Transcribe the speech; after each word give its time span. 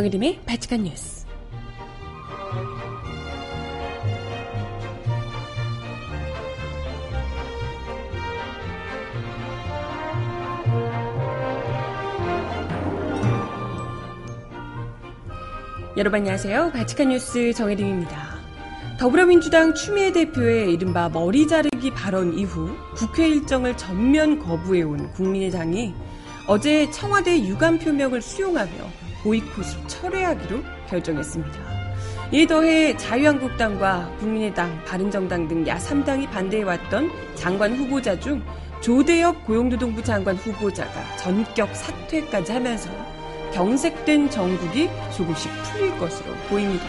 정혜림의 0.00 0.40
바칙한 0.46 0.84
뉴스. 0.84 1.26
여러분 15.98 16.20
안녕하세요. 16.20 16.70
바칙한 16.72 17.10
뉴스 17.10 17.52
정혜림입니다. 17.52 18.40
더불어민주당 18.98 19.74
추미애 19.74 20.12
대표의 20.12 20.72
이른바 20.72 21.10
머리 21.10 21.46
자르기 21.46 21.90
발언 21.90 22.32
이후 22.38 22.70
국회 22.94 23.28
일정을 23.28 23.76
전면 23.76 24.38
거부해온 24.38 25.12
국민의당이 25.12 25.92
어제 26.46 26.90
청와대 26.90 27.38
유감 27.46 27.80
표명을 27.80 28.22
수용하며 28.22 29.09
보이콧을 29.22 29.86
철회하기로 29.86 30.62
결정했습니다. 30.88 31.80
이에 32.32 32.46
더해 32.46 32.96
자유한국당과 32.96 34.16
국민의당, 34.18 34.84
바른정당 34.84 35.48
등 35.48 35.64
야3당이 35.64 36.30
반대해왔던 36.30 37.10
장관 37.34 37.74
후보자 37.74 38.18
중 38.18 38.42
조대엽 38.80 39.44
고용노동부 39.46 40.02
장관 40.02 40.36
후보자가 40.36 41.16
전격 41.16 41.74
사퇴까지 41.74 42.52
하면서 42.52 42.88
경색된 43.52 44.30
정국이 44.30 44.88
조금씩 45.16 45.50
풀릴 45.64 45.98
것으로 45.98 46.32
보입니다. 46.48 46.86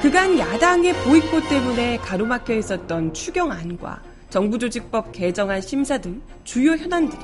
그간 0.00 0.38
야당의 0.38 0.94
보이콧 0.94 1.48
때문에 1.48 1.96
가로막혀 1.98 2.54
있었던 2.54 3.12
추경안과 3.12 4.00
정부조직법 4.30 5.12
개정안 5.12 5.60
심사 5.60 5.98
등 5.98 6.22
주요 6.44 6.72
현안들이 6.72 7.20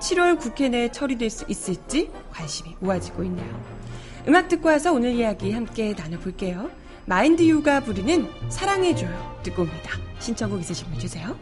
7월 0.00 0.38
국회 0.38 0.68
내에 0.68 0.90
처리될 0.90 1.30
수 1.30 1.44
있을지 1.48 2.10
관심이 2.30 2.74
모아지고 2.80 3.22
있네요. 3.24 3.80
음악 4.26 4.48
듣고 4.48 4.68
와서 4.68 4.92
오늘 4.92 5.12
이야기 5.12 5.52
함께 5.52 5.94
나눠볼게요. 5.96 6.70
마인드 7.06 7.42
유가 7.42 7.80
부르는 7.80 8.28
사랑해줘요 8.50 9.40
듣고 9.42 9.62
옵니다. 9.62 9.90
신청곡 10.18 10.60
있으신 10.60 10.88
분 10.88 10.98
주세요. 10.98 11.36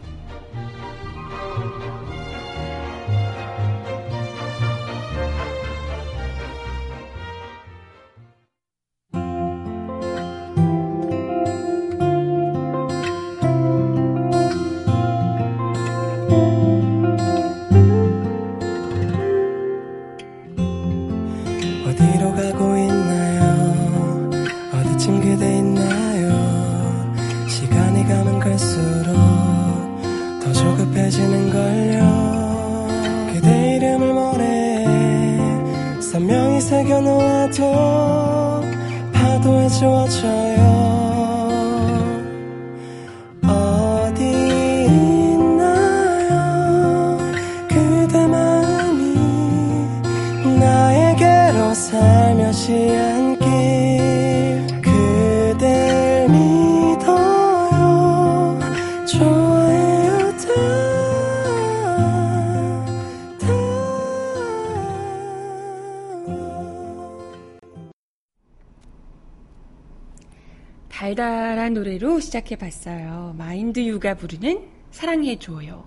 시작해 72.29 72.55
봤어요. 72.55 73.33
마인드 73.39 73.79
유가 73.79 74.13
부르는 74.13 74.67
사랑해줘요. 74.91 75.83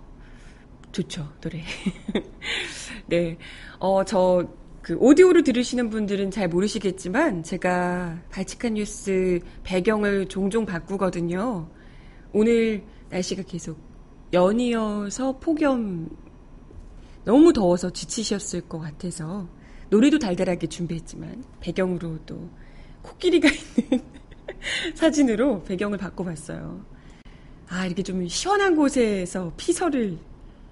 좋죠, 0.91 1.33
노래. 1.41 1.63
네. 3.07 3.39
어, 3.79 4.05
저, 4.05 4.45
그, 4.83 4.97
오디오로 4.99 5.43
들으시는 5.43 5.89
분들은 5.89 6.33
잘 6.33 6.49
모르시겠지만, 6.49 7.45
제가 7.45 8.19
발칙한 8.31 8.75
뉴스 8.75 9.39
배경을 9.63 10.27
종종 10.27 10.67
바꾸거든요. 10.67 11.71
오늘 12.33 12.83
날씨가 13.11 13.45
계속 13.45 13.79
연이어서 14.33 15.39
폭염, 15.39 16.11
너무 17.25 17.53
더워서 17.53 17.89
지치셨을 17.89 18.63
것 18.63 18.81
같아서, 18.81 19.47
노래도 19.91 20.19
달달하게 20.19 20.67
준비했지만, 20.67 21.45
배경으로 21.61 22.19
또, 22.27 22.51
코끼리가 23.03 23.49
있는 23.93 24.22
사진으로 24.95 25.63
배경을 25.65 25.99
바꿔봤어요. 25.99 26.85
아, 27.69 27.87
이렇게 27.87 28.03
좀 28.03 28.27
시원한 28.29 28.77
곳에서 28.77 29.53
피서를 29.57 30.19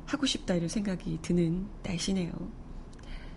하고 0.07 0.27
싶다 0.27 0.55
이런 0.55 0.69
생각이 0.69 1.19
드는 1.23 1.67
날씨네요. 1.83 2.33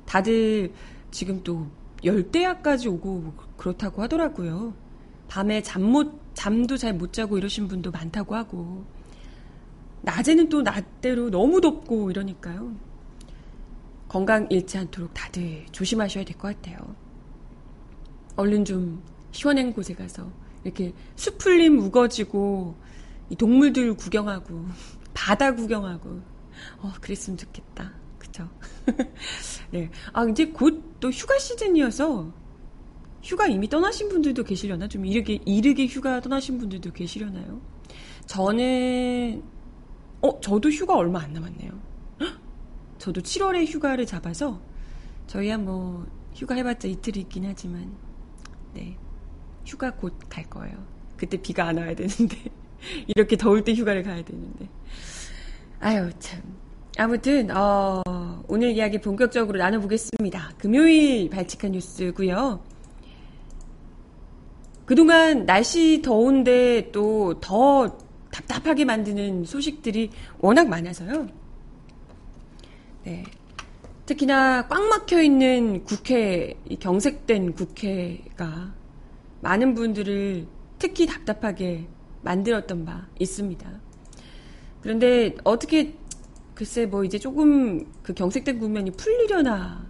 다들 0.06 0.74
지금 1.12 1.41
또 1.44 1.68
열대야까지 2.03 2.90
오고 2.90 3.34
그렇다고 3.58 4.02
하더라고요. 4.02 4.74
밤에 5.28 5.62
잠 5.62 5.84
못, 5.84 6.19
잠도 6.34 6.78
잘 6.78 6.94
못 6.94 7.14
자고 7.14 7.38
이러신 7.38 7.68
분도 7.68 7.91
많다고 7.91 8.35
하고. 8.35 8.85
낮에는 10.02 10.50
또 10.50 10.62
낮대로 10.62 11.30
너무 11.30 11.62
덥고 11.62 12.12
이러니까요. 12.12 12.75
건강 14.09 14.47
잃지 14.50 14.78
않도록 14.78 15.14
다들 15.14 15.66
조심하셔야 15.72 16.25
될 16.25 16.38
것 16.38 16.56
같아요. 16.56 16.78
얼른 18.35 18.66
좀 18.66 19.02
시원한 19.31 19.72
곳에 19.74 19.94
가서 19.94 20.30
이렇게 20.63 20.94
수풀림 21.16 21.79
우거지고 21.79 22.75
동물들 23.38 23.96
구경하고 23.96 24.66
바다 25.13 25.53
구경하고 25.53 26.22
어 26.79 26.94
그랬으면 27.01 27.38
좋겠다. 27.38 27.91
그쵸? 28.19 28.50
네. 29.72 29.90
아 30.13 30.25
이제 30.25 30.47
곧 30.47 30.94
또 31.03 31.12
휴가 31.12 31.38
시즌이어서 31.38 32.31
휴가 33.22 33.47
이미 33.47 33.68
떠나신 33.68 34.07
분들도 34.07 34.46
계시려나? 34.46 34.88
좀 34.88 35.06
이르게 35.06 35.38
이르게 35.46 35.85
휴가 35.85 36.22
떠나신 36.22 36.57
분들도 36.57 36.94
계시려나요? 36.94 37.59
저는 38.25 39.44
어 40.22 40.40
저도 40.40 40.69
휴가 40.69 40.96
얼마 40.96 41.19
안 41.22 41.34
남았네요. 41.34 41.72
저도 43.00 43.19
7월에 43.22 43.66
휴가를 43.68 44.06
잡아서 44.06 44.62
저희야 45.28 45.57
뭐 45.57 46.06
휴가 46.34 46.56
해봤자 46.56 46.88
이틀 46.88 47.18
있긴 47.18 47.44
하지만 47.47 47.94
네 48.73 48.97
휴가 49.66 49.91
곧 49.91 50.13
갈 50.29 50.44
거예요. 50.50 50.75
그때 51.18 51.38
비가 51.38 51.66
안 51.68 51.78
와야 51.78 51.96
되는데. 51.96 52.38
이렇게 53.07 53.38
더울 53.38 53.63
때 53.63 53.74
휴가를 53.74 54.03
가야 54.03 54.24
되는데. 54.24 54.68
아유, 55.79 56.09
참. 56.19 56.41
아무튼, 56.97 57.50
어, 57.56 58.02
오늘 58.47 58.72
이야기 58.72 59.00
본격적으로 59.00 59.57
나눠보겠습니다. 59.59 60.52
금요일 60.59 61.29
발칙한 61.29 61.72
뉴스고요 61.72 62.61
그동안 64.85 65.46
날씨 65.46 66.02
더운데 66.03 66.91
또 66.91 67.35
더 67.41 67.97
답답하게 68.32 68.84
만드는 68.85 69.46
소식들이 69.46 70.09
워낙 70.40 70.67
많아서요. 70.67 71.28
네. 73.05 73.23
특히나 74.05 74.67
꽉 74.67 74.84
막혀 74.90 75.22
있는 75.22 75.84
국회, 75.85 76.55
경색된 76.79 77.53
국회가 77.53 78.73
많은 79.43 79.75
분들을 79.75 80.47
특히 80.79 81.05
답답하게 81.05 81.87
만들었던 82.22 82.85
바 82.85 83.07
있습니다. 83.19 83.69
그런데 84.81 85.35
어떻게 85.43 85.95
글쎄 86.55 86.85
뭐 86.85 87.03
이제 87.03 87.19
조금 87.19 87.85
그 88.01 88.13
경색된 88.13 88.57
국면이 88.57 88.91
풀리려나 88.91 89.85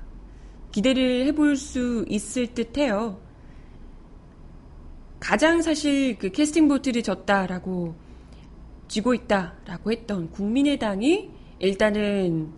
기대를 0.71 1.27
해볼 1.27 1.55
수 1.55 2.03
있을 2.09 2.47
듯해요. 2.47 3.21
가장 5.19 5.61
사실 5.61 6.17
그 6.17 6.29
캐스팅 6.31 6.67
보트를 6.67 7.03
졌다라고 7.03 7.95
쥐고 8.88 9.13
있다라고 9.13 9.91
했던 9.91 10.31
국민의당이 10.31 11.29
일단은 11.59 12.51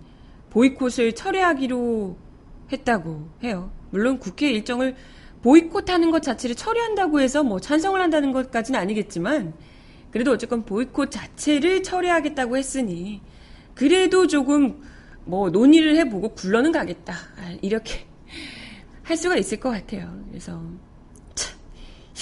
보이콧을 0.50 1.14
철회하기로 1.14 2.18
했다고 2.72 3.30
해요. 3.44 3.70
물론 3.92 4.18
국회 4.18 4.50
일정을 4.50 4.96
보이콧하는 5.46 6.10
것 6.10 6.24
자체를 6.24 6.56
처리한다고 6.56 7.22
해서 7.22 7.44
뭐 7.44 7.60
찬성을 7.60 8.02
한다는 8.02 8.32
것까지는 8.32 8.80
아니겠지만 8.80 9.54
그래도 10.10 10.32
어쨌건 10.32 10.66
보이콧 10.66 11.12
자체를 11.12 11.84
처리하겠다고 11.84 12.58
했으니 12.58 13.22
그래도 13.76 14.26
조금 14.26 14.82
뭐 15.24 15.52
논의를 15.52 15.98
해보고 15.98 16.30
굴러는 16.30 16.72
가겠다 16.72 17.14
아, 17.38 17.56
이렇게 17.62 18.08
할 19.04 19.16
수가 19.16 19.38
있을 19.38 19.60
것 19.60 19.70
같아요. 19.70 20.20
그래서 20.30 20.60
참 21.36 21.56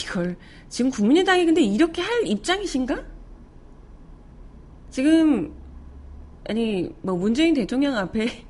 이걸 0.02 0.36
지금 0.68 0.92
국민의당이 0.92 1.46
근데 1.46 1.62
이렇게 1.62 2.02
할 2.02 2.28
입장이신가? 2.28 3.06
지금 4.90 5.56
아니 6.50 6.94
뭐 7.02 7.16
문재인 7.16 7.54
대통령 7.54 7.96
앞에 7.96 8.44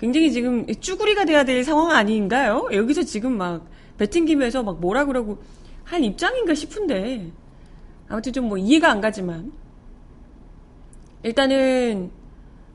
굉장히 0.00 0.32
지금 0.32 0.66
쭈구리가 0.66 1.24
돼야 1.26 1.44
될 1.44 1.62
상황 1.62 1.90
아닌가요? 1.92 2.68
여기서 2.72 3.02
지금 3.04 3.36
막 3.38 3.68
배팅김에서 3.98 4.62
막 4.62 4.80
뭐라 4.80 5.04
그러고 5.04 5.38
할 5.84 6.02
입장인가 6.02 6.54
싶은데 6.54 7.30
아무튼 8.08 8.32
좀 8.32 8.48
뭐 8.48 8.58
이해가 8.58 8.90
안 8.90 9.00
가지만 9.00 9.52
일단은 11.22 12.10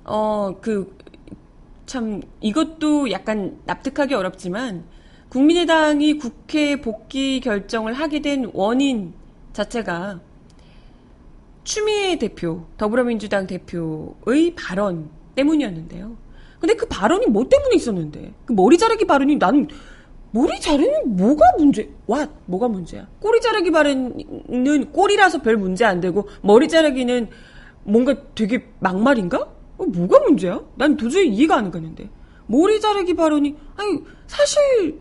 어 0.06 0.54
그 0.62 0.95
참 1.86 2.22
이것도 2.42 3.12
약간 3.12 3.60
납득하기 3.66 4.13
어렵지만 4.16 4.86
국민의당이 5.30 6.18
국회 6.18 6.81
복귀 6.81 7.39
결정을 7.39 7.94
하게 7.94 8.21
된 8.21 8.50
원인 8.54 9.13
자체가 9.54 10.19
추미애 11.63 12.18
대표, 12.18 12.66
더불어민주당 12.78 13.48
대표의 13.48 14.56
발언 14.56 15.10
때문이었는데요. 15.36 16.18
근데 16.60 16.74
그 16.75 16.86
발언이 16.88 17.28
뭐 17.28 17.48
때문에 17.48 17.75
있었는데? 17.75 18.34
그 18.46 18.54
머리 18.54 18.78
자르기 18.78 19.06
발언이 19.06 19.38
나는 19.38 19.68
머리 20.31 20.60
자르는 20.60 21.16
뭐가 21.16 21.44
문제? 21.57 21.90
와, 22.07 22.28
뭐가 22.46 22.68
문제야? 22.68 23.07
꼬리 23.19 23.40
자르기 23.40 23.72
발언은 23.72 24.92
꼬리라서 24.92 25.42
별 25.42 25.57
문제 25.57 25.86
안 25.86 26.02
되고 26.02 26.28
머리 26.42 26.68
자르기는 26.68 27.30
뭔가 27.84 28.16
되게 28.34 28.68
막말인가? 28.80 29.40
어, 29.78 29.86
뭐가 29.86 30.19
문제야? 30.19 30.62
난 30.75 30.98
도저히 30.98 31.30
이해가 31.30 31.56
안 31.56 31.72
가는데. 31.72 32.10
머리 32.48 32.80
자르기 32.80 33.16
발언이 33.16 33.56
아니 33.75 34.04
사실 34.28 35.00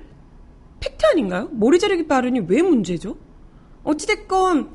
팩트 0.80 1.04
아닌가요? 1.06 1.48
머리 1.52 1.78
자르기 1.78 2.06
발언이 2.06 2.42
왜 2.46 2.62
문제죠? 2.62 3.16
어찌됐건 3.82 4.70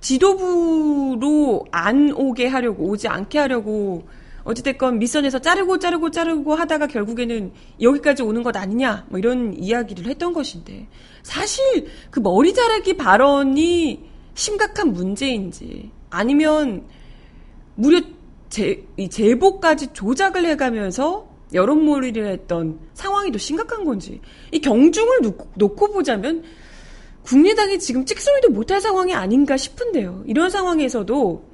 지도부로 0.00 1.64
안 1.70 2.12
오게 2.12 2.46
하려고 2.46 2.84
오지 2.88 3.08
않게 3.08 3.38
하려고 3.38 4.04
어찌됐건 4.48 4.98
밑선에서 4.98 5.40
자르고 5.40 5.78
자르고 5.78 6.10
자르고 6.10 6.54
하다가 6.54 6.86
결국에는 6.86 7.52
여기까지 7.82 8.22
오는 8.22 8.42
것 8.42 8.56
아니냐 8.56 9.06
뭐 9.10 9.18
이런 9.18 9.52
이야기를 9.54 10.06
했던 10.06 10.32
것인데 10.32 10.88
사실 11.22 11.88
그 12.10 12.20
머리 12.20 12.54
자르기 12.54 12.96
발언이 12.96 14.08
심각한 14.34 14.94
문제인지 14.94 15.90
아니면 16.08 16.86
무려 17.74 18.00
제, 18.48 18.86
이 18.96 19.10
제보까지 19.10 19.92
조작을 19.92 20.46
해가면서 20.46 21.28
여론몰이를 21.52 22.26
했던 22.26 22.78
상황이 22.94 23.30
더 23.30 23.36
심각한 23.36 23.84
건지 23.84 24.22
이 24.50 24.60
경중을 24.60 25.18
놓고, 25.22 25.50
놓고 25.56 25.92
보자면 25.92 26.42
국민당이 27.22 27.78
지금 27.78 28.06
찍소리도 28.06 28.50
못할 28.50 28.80
상황이 28.80 29.12
아닌가 29.12 29.58
싶은데요. 29.58 30.24
이런 30.26 30.48
상황에서도 30.48 31.44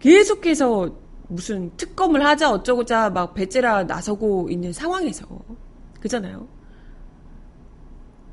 계속해서 0.00 1.05
무슨 1.28 1.70
특검을 1.76 2.24
하자 2.24 2.50
어쩌고자 2.50 3.10
막 3.10 3.34
배째라 3.34 3.84
나서고 3.84 4.48
있는 4.50 4.72
상황에서 4.72 5.26
그잖아요. 6.00 6.46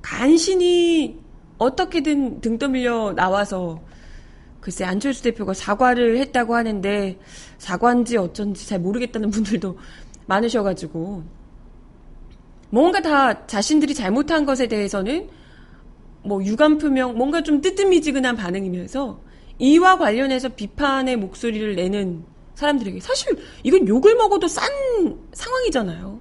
간신히 0.01 1.19
어떻게든 1.57 2.41
등 2.41 2.57
떠밀려 2.57 3.13
나와서 3.13 3.81
글쎄 4.59 4.85
안철수 4.85 5.23
대표가 5.23 5.53
사과를 5.53 6.17
했다고 6.17 6.55
하는데 6.55 7.19
사과인지 7.57 8.17
어쩐지 8.17 8.67
잘 8.67 8.79
모르겠다는 8.79 9.29
분들도 9.29 9.77
많으셔가지고 10.27 11.23
뭔가 12.69 13.01
다 13.01 13.45
자신들이 13.45 13.93
잘못한 13.93 14.45
것에 14.45 14.67
대해서는 14.67 15.29
뭐 16.23 16.43
유감 16.43 16.77
표명 16.77 17.17
뭔가 17.17 17.43
좀 17.43 17.59
뜨뜻미지근한 17.61 18.35
반응이면서 18.35 19.19
이와 19.59 19.97
관련해서 19.97 20.49
비판의 20.49 21.17
목소리를 21.17 21.75
내는 21.75 22.23
사람들에게 22.55 22.99
사실 22.99 23.37
이건 23.63 23.87
욕을 23.87 24.15
먹어도 24.15 24.47
싼 24.47 24.69
상황이잖아요. 25.33 26.19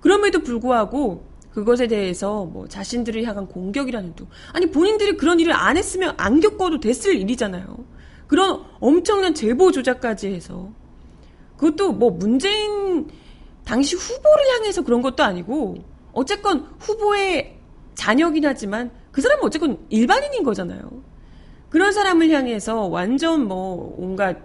그럼에도 0.00 0.40
불구하고 0.40 1.24
그것에 1.52 1.86
대해서 1.86 2.44
뭐 2.44 2.66
자신들을 2.66 3.24
향한 3.24 3.46
공격이라는 3.46 4.14
둥 4.16 4.26
아니 4.52 4.70
본인들이 4.70 5.16
그런 5.16 5.38
일을 5.40 5.52
안 5.52 5.76
했으면 5.76 6.14
안 6.16 6.40
겪어도 6.40 6.80
됐을 6.80 7.14
일이잖아요. 7.16 7.78
그런 8.26 8.64
엄청난 8.80 9.34
제보 9.34 9.70
조작까지 9.70 10.28
해서 10.28 10.72
그것도 11.56 11.92
뭐 11.92 12.10
문재인 12.10 13.08
당시 13.64 13.96
후보를 13.96 14.44
향해서 14.54 14.82
그런 14.82 15.00
것도 15.02 15.22
아니고 15.22 15.76
어쨌건 16.12 16.68
후보의 16.78 17.58
자녀긴 17.94 18.44
하지만 18.44 18.90
그 19.12 19.20
사람은 19.20 19.44
어쨌건 19.44 19.78
일반인인 19.88 20.42
거잖아요. 20.42 20.90
그런 21.70 21.92
사람을 21.92 22.30
향해서 22.30 22.86
완전 22.86 23.46
뭐 23.46 23.94
온갖 23.96 24.36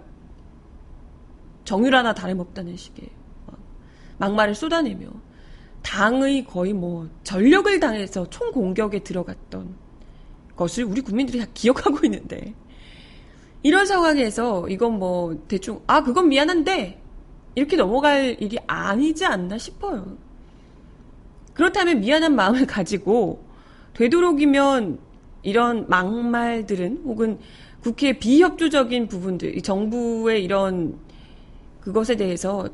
정율 1.70 1.94
하나 1.94 2.12
다름없다는 2.12 2.76
식의 2.76 3.08
막말을 4.18 4.56
쏟아내며 4.56 5.06
당의 5.82 6.44
거의 6.44 6.72
뭐 6.72 7.08
전력을 7.22 7.78
당해서 7.78 8.28
총 8.28 8.50
공격에 8.50 9.04
들어갔던 9.04 9.76
것을 10.56 10.82
우리 10.82 11.00
국민들이 11.00 11.38
다 11.38 11.46
기억하고 11.54 12.00
있는데 12.06 12.54
이런 13.62 13.86
상황에서 13.86 14.68
이건 14.68 14.98
뭐 14.98 15.44
대충 15.46 15.80
아 15.86 16.02
그건 16.02 16.28
미안한데 16.30 17.00
이렇게 17.54 17.76
넘어갈 17.76 18.36
일이 18.40 18.58
아니지 18.66 19.24
않나 19.24 19.56
싶어요. 19.56 20.18
그렇다면 21.54 22.00
미안한 22.00 22.34
마음을 22.34 22.66
가지고 22.66 23.44
되도록이면 23.94 24.98
이런 25.44 25.86
막말들은 25.88 27.02
혹은 27.04 27.38
국회 27.80 28.18
비협조적인 28.18 29.06
부분들, 29.06 29.62
정부의 29.62 30.42
이런 30.42 30.98
그것에 31.80 32.16
대해서 32.16 32.68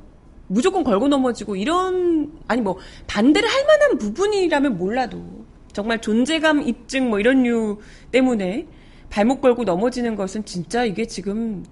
무조건 0.48 0.84
걸고 0.84 1.08
넘어지고 1.08 1.56
이런 1.56 2.32
아니 2.46 2.62
뭐 2.62 2.78
반대를 3.06 3.48
할 3.48 3.66
만한 3.66 3.98
부분이라면 3.98 4.78
몰라도 4.78 5.44
정말 5.72 6.00
존재감 6.00 6.62
입증 6.62 7.10
뭐 7.10 7.20
이런 7.20 7.42
류 7.42 7.78
때문에 8.12 8.66
발목 9.10 9.40
걸고 9.40 9.64
넘어지는 9.64 10.16
것은 10.16 10.44
진짜 10.44 10.84
이게 10.84 11.06
지금 11.06 11.64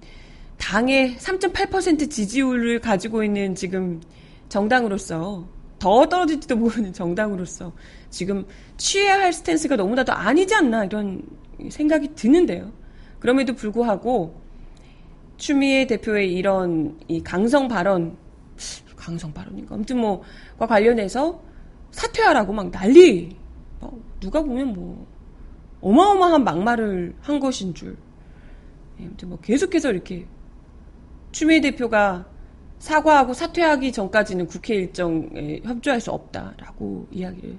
당의 0.58 1.16
3.8% 1.16 2.10
지지율을 2.10 2.80
가지고 2.80 3.24
있는 3.24 3.54
지금 3.54 4.00
정당으로서 4.48 5.48
더 5.78 6.08
떨어질지도 6.08 6.56
모르는 6.56 6.92
정당으로서 6.94 7.72
지금 8.10 8.46
취해야 8.76 9.14
할 9.18 9.32
스탠스가 9.32 9.76
너무나도 9.76 10.12
아니지 10.12 10.54
않나 10.54 10.84
이런 10.84 11.22
생각이 11.70 12.14
드는데요. 12.14 12.72
그럼에도 13.18 13.54
불구하고 13.54 14.43
추미애 15.36 15.86
대표의 15.86 16.32
이런 16.32 16.98
이 17.08 17.22
강성 17.22 17.68
발언, 17.68 18.16
강성 18.96 19.32
발언인가? 19.32 19.74
아무튼 19.74 19.98
뭐과 19.98 20.66
관련해서 20.66 21.42
사퇴하라고 21.90 22.52
막 22.52 22.70
난리. 22.70 23.36
뭐 23.80 24.02
누가 24.20 24.42
보면 24.42 24.72
뭐 24.72 25.06
어마어마한 25.80 26.44
막말을 26.44 27.14
한 27.20 27.40
것인 27.40 27.74
줄. 27.74 27.96
예, 29.00 29.04
아무튼 29.04 29.28
뭐 29.28 29.38
계속해서 29.40 29.92
이렇게 29.92 30.26
추미애 31.32 31.60
대표가 31.60 32.26
사과하고 32.78 33.34
사퇴하기 33.34 33.92
전까지는 33.92 34.46
국회 34.46 34.74
일정에 34.74 35.60
협조할 35.64 36.00
수 36.00 36.10
없다라고 36.10 37.08
이야기를 37.10 37.58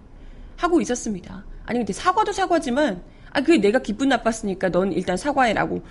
하고 0.58 0.82
있었습니다. 0.82 1.46
아니 1.66 1.80
근데 1.80 1.94
사과도 1.94 2.32
사과지만 2.32 3.04
아 3.32 3.42
그게 3.42 3.58
내가 3.58 3.80
기분 3.80 4.10
나빴으니까 4.10 4.70
넌 4.70 4.94
일단 4.94 5.18
사과해라고 5.18 5.82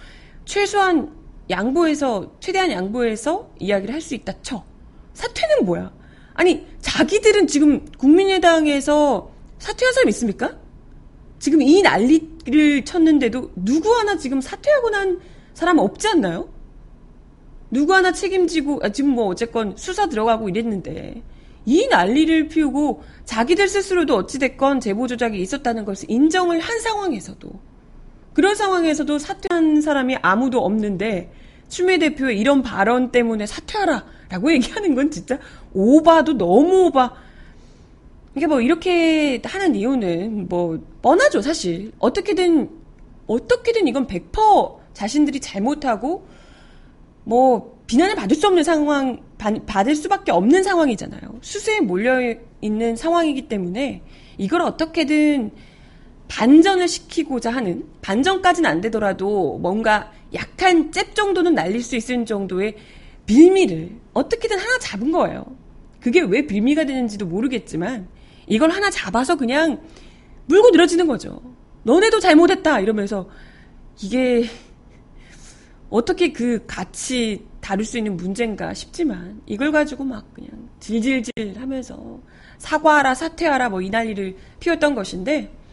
최소한 0.45 1.24
양보해서 1.51 2.33
최대한 2.41 2.71
양보해서 2.71 3.51
이야기를 3.59 3.95
할 3.95 4.01
수 4.01 4.15
있다 4.15 4.33
쳐. 4.43 4.65
사퇴는 5.15 5.65
뭐야? 5.65 5.93
아니 6.35 6.67
자기들은 6.81 7.47
지금 7.47 7.85
국민의당에서 7.99 9.31
사퇴한 9.59 9.95
사람 9.95 10.09
있습니까? 10.09 10.57
지금 11.39 11.63
이 11.63 11.83
난리를 11.83 12.85
쳤는데도 12.85 13.53
누구 13.57 13.95
하나 13.95 14.17
지금 14.17 14.41
사퇴하고 14.41 14.91
난 14.91 15.21
사람 15.55 15.79
없지 15.79 16.09
않나요? 16.09 16.49
누구 17.71 17.95
하나 17.95 18.13
책임지고 18.13 18.81
아, 18.83 18.89
지금 18.91 19.11
뭐 19.11 19.27
어쨌건 19.27 19.75
수사 19.77 20.09
들어가고 20.09 20.49
이랬는데 20.49 21.23
이 21.67 21.87
난리를 21.89 22.49
피우고 22.49 23.03
자기들 23.25 23.69
스스로도 23.69 24.17
어찌됐건 24.17 24.81
제보 24.81 25.07
조작이 25.07 25.41
있었다는 25.41 25.85
것을 25.85 26.11
인정을 26.11 26.61
한 26.61 26.81
상황에서도 26.81 27.49
그런 28.35 28.55
상황에서도 28.55 29.19
사퇴한 29.19 29.81
사람이 29.81 30.17
아무도 30.21 30.65
없는데 30.65 31.33
추미애 31.69 31.99
대표의 31.99 32.39
이런 32.39 32.63
발언 32.63 33.11
때문에 33.11 33.47
사퇴하라 33.47 34.05
라고 34.29 34.53
얘기하는 34.53 34.95
건 34.95 35.11
진짜 35.11 35.39
오바도 35.73 36.37
너무 36.37 36.87
오바. 36.87 37.15
이게 38.37 38.49
뭐 38.49 38.61
이렇게 38.61 39.41
하는 39.45 39.75
이유는 39.77 40.49
뭐 40.49 40.81
뻔하죠 41.01 41.41
사실. 41.41 41.93
어떻게든 41.99 42.69
어떻게든 43.27 43.87
이건 43.87 44.07
100% 44.07 44.79
자신들이 44.93 45.41
잘못하고 45.41 46.27
뭐 47.25 47.79
비난을 47.87 48.17
받을 48.17 48.37
수 48.37 48.47
없는 48.47 48.65
상황 48.65 49.23
받을 49.39 49.95
수밖에 49.95 50.33
없는 50.33 50.63
상황이잖아요. 50.63 51.39
수수에 51.41 51.81
몰려 51.81 52.35
있는 52.61 52.97
상황이기 52.97 53.49
때문에 53.49 54.03
이걸 54.39 54.63
어떻게든 54.63 55.53
반전을 56.35 56.89
시키고자 56.89 57.53
하는 57.53 57.85
반전까지는 58.03 58.69
안 58.69 58.81
되더라도 58.81 59.57
뭔가 59.59 60.13
약한 60.35 60.91
잽 60.91 61.15
정도는 61.15 61.55
날릴 61.55 61.81
수 61.81 61.95
있을 61.95 62.27
정도의 62.27 62.77
빌미를 63.25 63.93
어떻게든 64.13 64.59
하나 64.59 64.79
잡은 64.81 65.13
거예요. 65.13 65.45
그게 66.01 66.21
왜 66.23 66.45
빌미가 66.45 66.87
되는지도 66.87 67.27
모르겠지만 67.27 68.09
이걸 68.49 68.71
하나 68.71 68.91
잡아서 68.91 69.37
그냥 69.37 69.81
물고 70.47 70.71
늘어지는 70.71 71.07
거죠. 71.07 71.41
너네도 71.85 72.19
잘못했다 72.19 72.81
이러면서 72.81 73.29
이게 74.03 74.47
어떻게 75.89 76.33
그 76.33 76.65
같이 76.67 77.47
다룰 77.61 77.85
수 77.85 77.97
있는 77.97 78.17
문제인가 78.17 78.75
싶지만 78.75 79.41
이걸 79.47 79.71
가지고 79.71 80.03
막 80.03 80.35
그냥 80.35 80.51
질질질 80.81 81.33
하면서 81.57 82.19
사과하라 82.59 83.15
사퇴하라 83.15 83.69
뭐 83.69 83.83
이 83.83 83.89
난리를 83.89 84.37
피웠던 84.59 84.97
것인데 84.97 85.64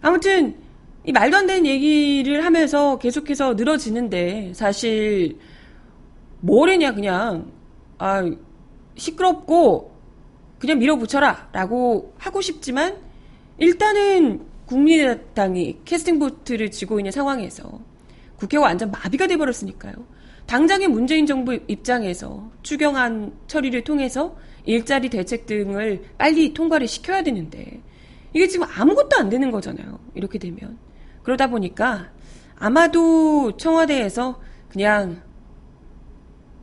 아무튼 0.00 0.56
이 1.04 1.12
말도 1.12 1.36
안 1.36 1.46
되는 1.46 1.66
얘기를 1.66 2.44
하면서 2.44 2.98
계속해서 2.98 3.54
늘어지는데 3.54 4.52
사실 4.54 5.38
뭐래냐 6.40 6.94
그냥 6.94 7.50
아 7.98 8.22
시끄럽고 8.96 9.96
그냥 10.58 10.78
밀어붙여라 10.78 11.50
라고 11.52 12.12
하고 12.18 12.40
싶지만 12.40 12.96
일단은 13.58 14.42
국민의당이 14.66 15.78
캐스팅 15.84 16.18
보트를 16.18 16.70
쥐고 16.70 17.00
있는 17.00 17.10
상황에서 17.10 17.80
국회가 18.36 18.64
완전 18.64 18.90
마비가 18.90 19.26
돼버렸으니까요. 19.26 19.94
당장의 20.46 20.88
문재인 20.88 21.26
정부 21.26 21.58
입장에서 21.66 22.50
추경안 22.62 23.32
처리를 23.46 23.82
통해서 23.84 24.36
일자리 24.64 25.08
대책 25.08 25.46
등을 25.46 26.02
빨리 26.16 26.54
통과를 26.54 26.86
시켜야 26.86 27.22
되는데 27.22 27.80
이게 28.38 28.46
지금 28.46 28.68
아무것도 28.72 29.16
안 29.18 29.28
되는 29.28 29.50
거잖아요. 29.50 29.98
이렇게 30.14 30.38
되면. 30.38 30.78
그러다 31.24 31.48
보니까 31.48 32.12
아마도 32.56 33.56
청와대에서 33.56 34.40
그냥 34.68 35.20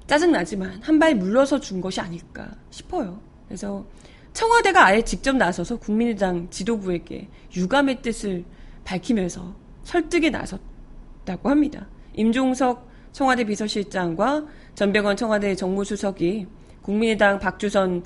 짜증나지만 0.08 0.80
한 0.82 1.00
발 1.00 1.16
물러서 1.16 1.60
준 1.60 1.82
것이 1.82 2.00
아닐까 2.00 2.50
싶어요. 2.70 3.20
그래서 3.46 3.86
청와대가 4.32 4.86
아예 4.86 5.02
직접 5.02 5.36
나서서 5.36 5.76
국민의당 5.76 6.50
지도부에게 6.50 7.28
유감의 7.58 8.02
뜻을 8.02 8.46
밝히면서 8.86 9.54
설득에 9.84 10.30
나섰다고 10.30 11.50
합니다. 11.50 11.90
임종석 12.14 12.90
청와대 13.12 13.44
비서실장과 13.44 14.46
전병헌 14.76 15.18
청와대 15.18 15.54
정무수석이 15.56 16.48
국민의당 16.82 17.40
박주선 17.40 18.06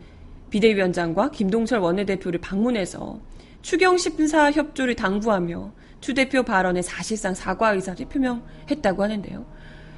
비대위원장과 0.49 1.29
김동철 1.29 1.77
원내대표를 1.77 2.41
방문해서 2.41 3.19
추경 3.61 3.97
심사 3.97 4.51
협조를 4.51 4.95
당부하며 4.95 5.71
추 6.01 6.13
대표 6.13 6.43
발언에 6.43 6.81
사실상 6.81 7.33
사과 7.33 7.73
의사를 7.73 8.05
표명했다고 8.07 9.03
하는데요. 9.03 9.45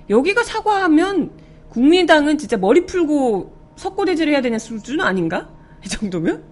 여기가 0.10 0.44
사과하면 0.44 1.32
국민당은 1.70 2.38
진짜 2.38 2.58
머리 2.58 2.86
풀고 2.86 3.56
석고대죄를 3.76 4.34
해야 4.34 4.42
되는 4.42 4.60
수준 4.60 5.00
아닌가? 5.02 5.50
이 5.86 5.88
정도면? 5.88 6.44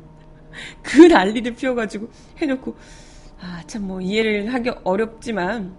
그 0.82 1.02
난리를 1.02 1.56
피워가지고 1.56 2.10
해놓고, 2.38 2.76
아, 3.42 3.62
참 3.68 3.84
뭐 3.84 4.02
이해를 4.02 4.54
하기 4.54 4.72
어렵지만, 4.84 5.76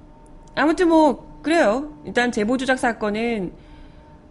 아무튼 0.55 0.89
뭐, 0.89 1.41
그래요. 1.43 1.97
일단 2.05 2.31
제보 2.33 2.57
조작 2.57 2.79
사건은 2.79 3.53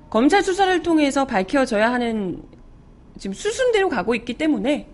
검찰 0.09 0.43
수사를 0.43 0.81
통해서 0.83 1.25
밝혀져야 1.25 1.91
하는 1.91 2.43
지금 3.17 3.33
수순대로 3.33 3.89
가고 3.89 4.15
있기 4.15 4.35
때문에 4.35 4.89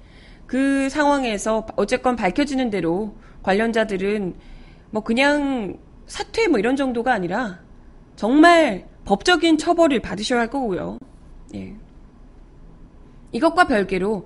그 0.48 0.90
상황에서 0.90 1.66
어쨌건 1.76 2.16
밝혀지는 2.16 2.70
대로 2.70 3.16
관련자들은 3.44 4.36
뭐 4.92 5.04
그냥 5.04 5.78
사퇴 6.08 6.48
뭐 6.48 6.60
이런 6.60 6.76
정도가 6.76 7.14
아니라 7.14 7.60
정말 8.16 8.88
법적인 9.06 9.58
처벌을 9.58 10.00
받으셔야 10.00 10.42
할 10.42 10.50
거고요. 10.50 10.98
예. 11.56 11.76
이것과 13.32 13.68
별개로 13.68 14.26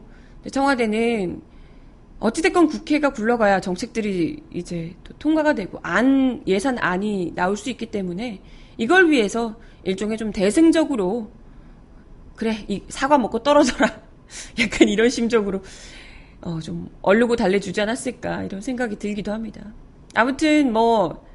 청와대는 0.52 1.42
어찌됐건 2.20 2.68
국회가 2.68 3.12
굴러가야 3.12 3.62
정책들이 3.62 4.44
이제 4.54 4.96
통과가 5.20 5.54
되고 5.54 5.80
안 5.84 6.44
예산안이 6.46 7.34
나올 7.34 7.56
수 7.56 7.70
있기 7.70 7.88
때문에 7.88 8.42
이걸 8.78 9.10
위해서 9.10 9.56
일종의 9.84 10.18
좀 10.18 10.32
대승적으로 10.32 11.32
그래 12.36 12.66
이 12.68 12.84
사과 12.90 13.18
먹고 13.18 13.40
떨어져라 13.40 14.02
약간 14.60 14.88
이런 14.88 15.10
심적으로 15.10 15.62
어, 16.42 16.60
좀 16.60 16.90
얼르고 17.02 17.36
달래주지 17.36 17.82
않았을까 17.82 18.44
이런 18.44 18.62
생각이 18.62 18.98
들기도 18.98 19.32
합니다. 19.32 19.62
아무튼 20.16 20.72
뭐 20.72 21.26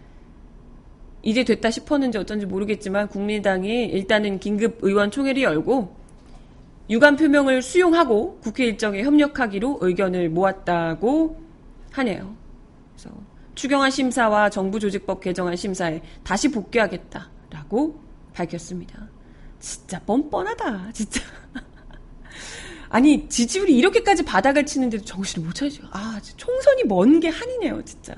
이제 1.22 1.44
됐다 1.44 1.70
싶었는지 1.70 2.18
어쩐지 2.18 2.46
모르겠지만 2.46 3.08
국민당이 3.08 3.86
일단은 3.86 4.38
긴급 4.38 4.78
의원 4.82 5.10
총회를 5.10 5.42
열고 5.42 5.94
유감 6.90 7.16
표명을 7.16 7.62
수용하고 7.62 8.38
국회 8.42 8.66
일정에 8.66 9.02
협력하기로 9.02 9.78
의견을 9.80 10.28
모았다고 10.28 11.40
하네요. 11.92 12.36
그래서 12.94 13.10
추경안 13.54 13.90
심사와 13.90 14.50
정부 14.50 14.78
조직법 14.78 15.20
개정안 15.20 15.56
심사에 15.56 16.02
다시 16.22 16.50
복귀하겠다라고 16.50 17.98
밝혔습니다. 18.34 19.08
진짜 19.60 19.98
뻔뻔하다, 20.00 20.92
진짜. 20.92 21.22
아니 22.94 23.28
지지율이 23.28 23.76
이렇게까지 23.76 24.22
바닥을 24.22 24.66
치는데도 24.66 25.04
정신을 25.04 25.48
못 25.48 25.52
차리죠. 25.52 25.82
아 25.90 26.20
총선이 26.36 26.84
먼 26.84 27.18
게 27.18 27.28
한이네요, 27.28 27.82
진짜. 27.84 28.14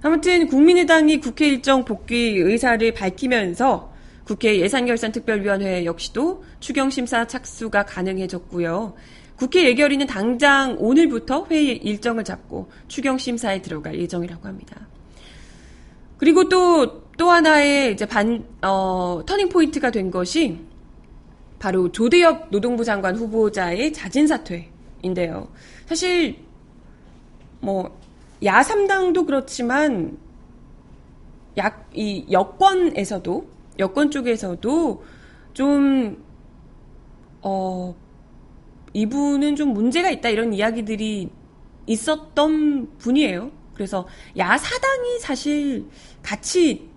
아무튼 0.00 0.46
국민의당이 0.46 1.20
국회 1.20 1.48
일정 1.48 1.84
복귀 1.84 2.38
의사를 2.38 2.94
밝히면서 2.94 3.92
국회 4.24 4.58
예산결산특별위원회 4.60 5.84
역시도 5.84 6.42
추경심사 6.60 7.26
착수가 7.26 7.84
가능해졌고요. 7.84 8.94
국회 9.36 9.66
예결위는 9.66 10.06
당장 10.06 10.76
오늘부터 10.78 11.46
회의 11.50 11.76
일정을 11.76 12.24
잡고 12.24 12.70
추경심사에 12.88 13.60
들어갈 13.60 14.00
예정이라고 14.00 14.48
합니다. 14.48 14.88
그리고 16.16 16.48
또, 16.48 17.10
또 17.18 17.30
하나의 17.30 17.92
이제 17.92 18.06
반, 18.06 18.42
어, 18.62 19.22
터닝포인트가 19.26 19.90
된 19.90 20.10
것이 20.10 20.60
바로 21.64 21.90
조대엽 21.90 22.50
노동부 22.50 22.84
장관 22.84 23.16
후보자의 23.16 23.90
자진 23.94 24.26
사퇴인데요. 24.26 25.48
사실 25.86 26.36
뭐 27.60 27.98
야3당도 28.42 29.24
그렇지만 29.24 30.18
약 31.56 31.88
이 31.94 32.26
여권에서도 32.30 33.46
여권 33.78 34.10
쪽에서도 34.10 35.04
좀 35.54 36.22
어, 37.40 37.94
이분은 38.92 39.56
좀 39.56 39.72
문제가 39.72 40.10
있다 40.10 40.28
이런 40.28 40.52
이야기들이 40.52 41.30
있었던 41.86 42.98
분이에요. 42.98 43.50
그래서 43.72 44.06
야사당이 44.36 45.18
사실 45.20 45.86
같이 46.22 46.90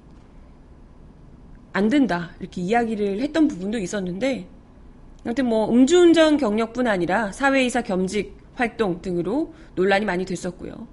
안 1.71 1.88
된다 1.88 2.31
이렇게 2.41 2.62
이야기를 2.62 3.21
했던 3.21 3.47
부분도 3.47 3.77
있었는데 3.77 4.56
아무튼 5.27 5.48
뭐 5.48 5.69
음주운전 5.69 6.38
경력뿐 6.38 6.88
아니라 6.88 7.34
사회이사 7.34 7.81
겸직 7.81 8.38
활동 8.55 9.01
등으로 9.01 9.53
논란이 9.75 10.05
많이 10.05 10.24
됐었고요. 10.24 10.88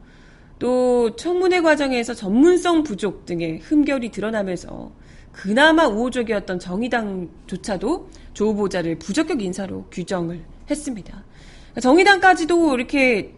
또 0.59 1.15
청문회 1.15 1.61
과정에서 1.61 2.15
전문성 2.15 2.83
부족 2.83 3.27
등의 3.27 3.61
흠결이 3.61 4.11
드러나면서 4.11 4.91
그나마 5.31 5.87
우호적이었던 5.87 6.59
정의당조차도 6.59 8.09
조 8.33 8.47
후보자를 8.49 8.99
부적격 8.99 9.41
인사로 9.41 9.85
규정을 9.93 10.45
했습니다. 10.69 11.25
정의당까지도 11.81 12.75
이렇게 12.75 13.37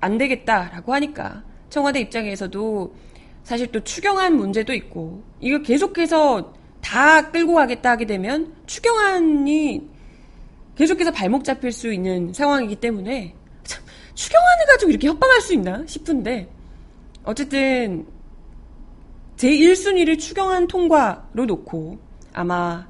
안 0.00 0.18
되겠다라고 0.18 0.92
하니까 0.92 1.44
청와대 1.70 2.00
입장에서도 2.00 2.96
사실 3.44 3.70
또 3.70 3.78
추경안 3.84 4.34
문제도 4.34 4.74
있고 4.74 5.22
이거 5.38 5.62
계속해서 5.62 6.52
다 6.80 7.30
끌고 7.30 7.54
가겠다 7.54 7.90
하게 7.92 8.06
되면 8.06 8.52
추경안이 8.66 9.95
계속해서 10.76 11.10
발목 11.10 11.44
잡힐 11.44 11.72
수 11.72 11.92
있는 11.92 12.32
상황이기 12.32 12.76
때문에 12.76 13.34
참, 13.64 13.82
추경안을 14.14 14.66
가지고 14.66 14.90
이렇게 14.90 15.08
협박할 15.08 15.40
수 15.40 15.54
있나 15.54 15.84
싶은데 15.86 16.48
어쨌든 17.24 18.06
제1순위를 19.36 20.18
추경안 20.18 20.66
통과로 20.66 21.46
놓고 21.46 21.98
아마 22.32 22.86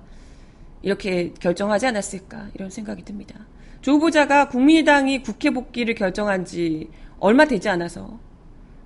이렇게 0.82 1.32
결정하지 1.40 1.86
않았을까 1.86 2.50
이런 2.54 2.70
생각이 2.70 3.04
듭니다. 3.04 3.46
조 3.80 3.92
후보자가 3.92 4.48
국민의당이 4.48 5.22
국회 5.22 5.50
복귀를 5.50 5.94
결정한 5.94 6.44
지 6.44 6.88
얼마 7.18 7.44
되지 7.44 7.68
않아서 7.68 8.18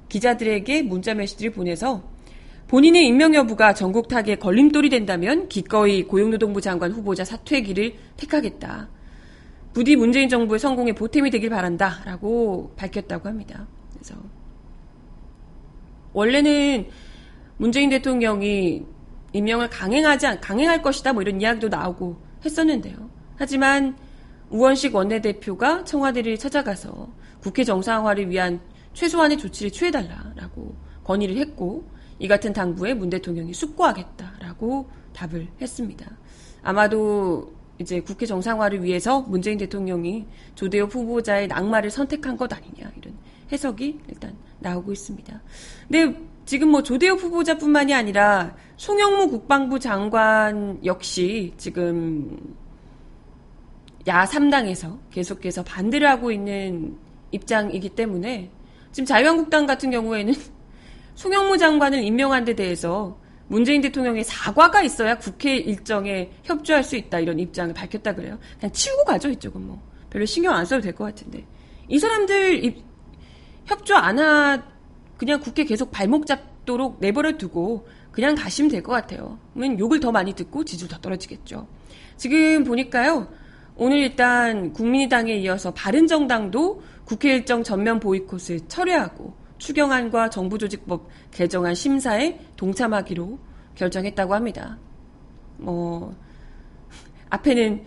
기자들에게 0.09 0.83
문자 0.83 1.15
메시지를 1.15 1.53
보내서 1.53 2.03
본인의 2.71 3.05
임명 3.05 3.35
여부가 3.35 3.75
전국 3.75 4.07
타기에 4.07 4.37
걸림돌이 4.37 4.91
된다면 4.91 5.49
기꺼이 5.49 6.05
고용노동부 6.05 6.61
장관 6.61 6.93
후보자 6.93 7.25
사퇴기를 7.25 7.95
택하겠다. 8.17 8.89
부디 9.73 9.97
문재인 9.97 10.29
정부의 10.29 10.61
성공에 10.61 10.93
보탬이 10.93 11.31
되길 11.31 11.51
바란다 11.51 12.01
라고 12.05 12.73
밝혔다고 12.77 13.29
합니다. 13.29 13.67
그래서 13.93 14.15
원래는 16.13 16.87
문재인 17.57 17.91
대통령이 17.91 18.87
임명을 19.33 19.69
강행하지 19.69 20.39
강행할 20.41 20.81
것이다 20.81 21.13
뭐 21.13 21.23
이런 21.23 21.41
이야기도 21.41 21.69
나오고 21.69 22.23
했었는데요. 22.45 23.11
하지만 23.35 23.97
우원식 24.49 24.95
원내대표가 24.95 25.83
청와대를 25.83 26.39
찾아가서 26.39 27.09
국회 27.41 27.65
정상화를 27.65 28.31
위한 28.31 28.61
최소한의 28.93 29.39
조치를 29.39 29.73
취해달라라고 29.73 30.77
건의를 31.03 31.37
했고 31.39 31.99
이 32.21 32.29
같은 32.29 32.53
당부에 32.53 32.95
문 32.95 33.11
대통령이 33.11 33.53
숙고하겠다라고 33.55 34.89
답을 35.15 35.49
했습니다. 35.61 36.07
아마도 36.63 37.53
이제 37.79 38.01
국회 38.01 38.27
정상화를 38.27 38.85
위해서 38.85 39.23
문재인 39.23 39.57
대통령이 39.57 40.27
조대엽 40.55 40.95
후보자의 40.95 41.49
낙마를 41.49 41.91
선택한 41.91 42.37
것 42.37 42.53
아니냐 42.53 42.93
이런 42.99 43.15
해석이 43.51 44.01
일단 44.09 44.37
나오고 44.59 44.93
있습니다. 44.93 45.41
근데 45.89 46.21
지금 46.45 46.69
뭐 46.69 46.83
조대엽 46.83 47.23
후보자뿐만이 47.23 47.95
아니라 47.95 48.55
송영무 48.77 49.31
국방부 49.31 49.79
장관 49.79 50.79
역시 50.85 51.55
지금 51.57 52.55
야 54.07 54.25
3당에서 54.27 54.99
계속해서 55.11 55.65
반대를 55.65 56.07
하고 56.07 56.31
있는 56.31 56.99
입장이기 57.33 57.91
때문에 57.91 58.51
지금 58.93 59.07
자유한국당 59.07 59.67
같은 59.67 59.91
경우에는 59.91 60.35
송영무 61.21 61.59
장관을 61.59 62.03
임명한 62.03 62.47
데 62.47 62.55
대해서 62.55 63.19
문재인 63.47 63.83
대통령의 63.83 64.25
사과가 64.25 64.83
있어야 64.83 65.19
국회 65.19 65.55
일정에 65.55 66.31
협조할 66.45 66.83
수 66.83 66.97
있다 66.97 67.21
이런 67.21 67.39
입장을 67.39 67.75
밝혔다 67.75 68.15
그래요. 68.15 68.39
그냥 68.59 68.73
치우고 68.73 69.05
가죠 69.05 69.29
이쪽은 69.29 69.67
뭐 69.67 69.83
별로 70.09 70.25
신경 70.25 70.55
안 70.55 70.65
써도 70.65 70.81
될 70.81 70.95
것 70.95 71.05
같은데 71.05 71.45
이 71.89 71.99
사람들 71.99 72.65
입, 72.65 72.83
협조 73.67 73.97
안 73.97 74.19
하 74.19 74.63
그냥 75.19 75.41
국회 75.41 75.65
계속 75.65 75.91
발목 75.91 76.27
잡도록 76.27 77.01
내버려 77.01 77.37
두고 77.37 77.87
그냥 78.13 78.35
가시면 78.35 78.71
될 78.71 78.83
것 78.83 78.93
같아요. 78.93 79.39
그러면 79.53 79.79
욕을 79.79 80.01
더 80.01 80.11
많이 80.11 80.33
듣고 80.33 80.65
지지율 80.65 80.89
더 80.89 80.97
떨어지겠죠. 81.01 81.69
지금 82.17 82.65
보니까요. 82.65 83.29
오늘 83.77 83.99
일단 83.99 84.73
국민의당에 84.73 85.35
이어서 85.35 85.71
바른정당도 85.75 86.83
국회 87.05 87.35
일정 87.35 87.63
전면 87.63 88.01
보이콧을 88.01 88.69
철회하고 88.69 89.40
추경안과 89.61 90.31
정부조직법 90.31 91.09
개정안 91.31 91.75
심사에 91.75 92.41
동참하기로 92.57 93.39
결정했다고 93.77 94.35
합니다. 94.35 94.79
뭐 95.59 96.15
앞에는 97.29 97.85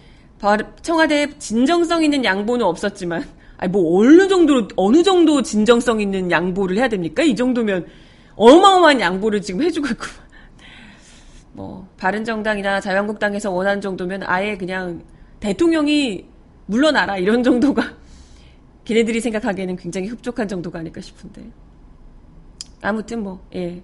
청와대 0.82 1.38
진정성 1.38 2.03
있는 2.03 2.24
양보는 2.24 2.65
없었지만 2.65 3.25
아니 3.58 3.72
뭐 3.72 4.00
어느 4.00 4.27
정도로 4.27 4.68
어느 4.75 5.03
정도 5.03 5.42
진정성 5.42 6.00
있는 6.00 6.32
양보를 6.32 6.77
해야 6.77 6.88
됩니까? 6.88 7.24
이 7.24 7.36
정도면 7.36 7.88
어마어마한 8.36 9.00
양보를 9.00 9.42
지금 9.42 9.63
해주고 9.63 9.88
있고 9.88 10.06
뭐 11.53 11.88
바른정당이나 11.98 12.82
자유한국당에서 12.82 13.51
원하는 13.51 13.82
정도면 13.82 14.24
아예 14.24 14.58
그냥 14.58 15.03
대통령이 15.39 16.25
물러나라 16.68 17.18
이런 17.18 17.44
정도가 17.44 18.02
걔네들이 18.86 19.22
생각하기에는 19.22 19.75
굉장히 19.78 20.08
흡족한 20.08 20.48
정도가 20.48 20.80
아닐까 20.80 21.02
싶은데 21.02 21.50
아무튼 22.82 23.24
뭐 23.24 23.46
예. 23.56 23.82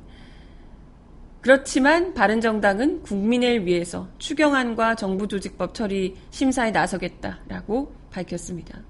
그렇지만 1.41 2.13
바른정당은 2.13 3.03
국민을 3.03 3.65
위해서 3.65 4.09
추경안과 4.17 4.95
정부조직법 4.95 5.73
처리 5.73 6.17
심사에 6.31 6.71
나서겠다라고 6.71 7.93
밝혔습니다. 8.11 8.81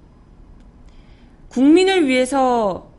국민을 1.48 2.08
위해서 2.08 2.90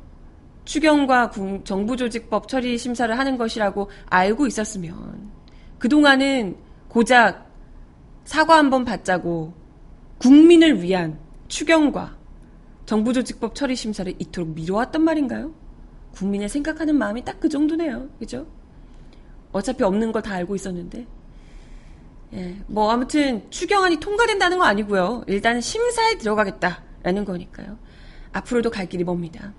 추경과 0.63 1.31
정부조직법 1.65 2.47
처리 2.47 2.77
심사를 2.77 3.17
하는 3.17 3.37
것이라고 3.37 3.89
알고 4.05 4.47
있었으면 4.47 5.31
그동안은 5.79 6.55
고작 6.87 7.49
사과 8.23 8.57
한 8.57 8.69
번 8.69 8.85
받자고 8.85 9.53
국민을 10.19 10.81
위한 10.81 11.19
추경과 11.49 12.15
정부조직법 12.85 13.55
처리 13.55 13.75
심사를 13.75 14.13
이토록 14.19 14.49
미뤄왔단 14.49 15.01
말인가요? 15.03 15.53
국민의 16.13 16.49
생각하는 16.49 16.95
마음이 16.97 17.23
딱 17.23 17.39
그 17.39 17.47
정도네요. 17.49 18.09
그죠? 18.19 18.45
어차피 19.51 19.83
없는 19.83 20.11
걸 20.11 20.21
다 20.21 20.33
알고 20.35 20.55
있었는데. 20.55 21.07
예, 22.33 22.57
뭐 22.67 22.91
아무튼 22.91 23.49
추경안이 23.49 23.97
통과된다는 23.99 24.57
거 24.57 24.63
아니고요. 24.65 25.23
일단 25.27 25.59
심사에 25.61 26.17
들어가겠다라는 26.17 27.25
거니까요. 27.25 27.77
앞으로도 28.33 28.69
갈 28.69 28.87
길이 28.87 29.03
멉니다. 29.03 29.53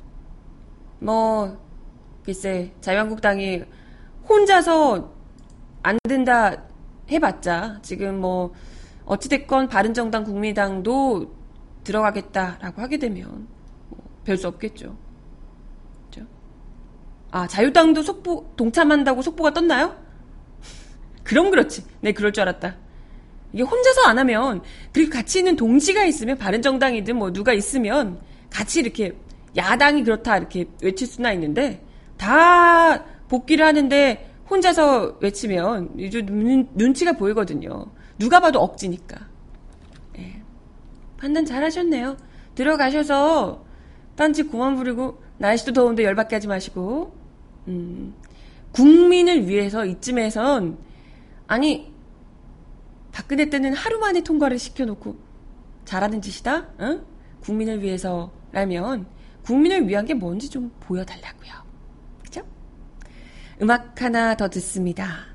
뭐 0.99 1.59
글쎄 2.25 2.73
자유한국당이 2.81 3.63
혼자서 4.29 5.13
안 5.83 5.99
된다 6.09 6.65
해봤자 7.11 7.81
지금 7.83 8.21
뭐 8.21 8.53
어찌됐건 9.05 9.69
바른정당 9.69 10.25
국민당도 10.25 11.35
들어가겠다라고 11.85 12.81
하게 12.81 12.99
되면 12.99 13.47
뭐 13.89 13.99
별수 14.25 14.49
없겠죠. 14.49 14.97
그죠? 16.11 16.27
아 17.31 17.47
자유당도 17.47 18.03
속보 18.03 18.55
동참한다고 18.57 19.23
속보가 19.23 19.53
떴나요? 19.53 19.97
그럼 21.25 21.51
그렇지. 21.51 21.85
네 22.01 22.13
그럴 22.13 22.33
줄 22.33 22.43
알았다. 22.43 22.77
이게 23.53 23.63
혼자서 23.63 24.03
안 24.03 24.19
하면 24.19 24.63
그리고 24.93 25.11
같이 25.13 25.39
있는 25.39 25.57
동지가 25.57 26.05
있으면 26.05 26.39
바른정당이든 26.39 27.17
뭐 27.17 27.33
누가 27.33 27.53
있으면 27.53 28.21
같이 28.51 28.81
이렇게 28.81 29.15
야당이 29.57 30.05
그렇다 30.05 30.39
이렇게 30.39 30.67
외칠 30.83 31.07
수나 31.07 31.33
있는데 31.33 31.85
다 32.17 33.05
복귀를 33.29 33.65
하는데 33.65 34.31
혼자서 34.49 35.19
외치면 35.21 35.95
이제 35.99 36.23
눈, 36.23 36.69
눈치가 36.75 37.13
보이거든요. 37.13 37.87
누가 38.19 38.41
봐도 38.41 38.61
억지니까. 38.61 39.32
예. 41.23 41.27
판단 41.27 41.45
잘 41.45 41.63
하셨네요. 41.63 42.17
들어가셔서 42.57 43.65
딴지 44.17 44.43
고만 44.43 44.75
부리고 44.75 45.23
날씨도 45.39 45.73
더운데 45.73 46.03
열받게 46.03 46.37
하지 46.37 46.49
마시고 46.49 47.17
음, 47.69 48.13
국민을 48.73 49.49
위해서 49.49 49.85
이쯤에선 49.87 50.79
아니 51.47 51.93
박근혜 53.13 53.49
때는 53.49 53.73
하루 53.75 54.01
만에 54.01 54.23
통과를 54.23 54.59
시켜놓고 54.59 55.17
잘하는 55.85 56.21
짓이다. 56.21 56.69
응? 56.81 57.05
국민을 57.41 57.83
위해서라면 57.83 59.07
국민을 59.45 59.87
위한 59.89 60.05
게 60.05 60.15
뭔지 60.15 60.49
좀 60.49 60.73
보여달라고요. 60.81 61.53
그죠? 62.25 62.43
음악 63.61 64.03
하나 64.03 64.37
더 64.37 64.49
듣습니다. 64.49 65.27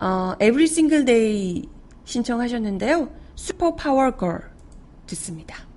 어, 0.00 0.34
Every 0.40 0.64
Single 0.64 1.04
Day 1.04 1.68
신청하셨는데요. 2.04 3.10
슈퍼 3.36 3.74
파워 3.74 4.10
걸 4.10 4.53
듣습니다. 5.06 5.73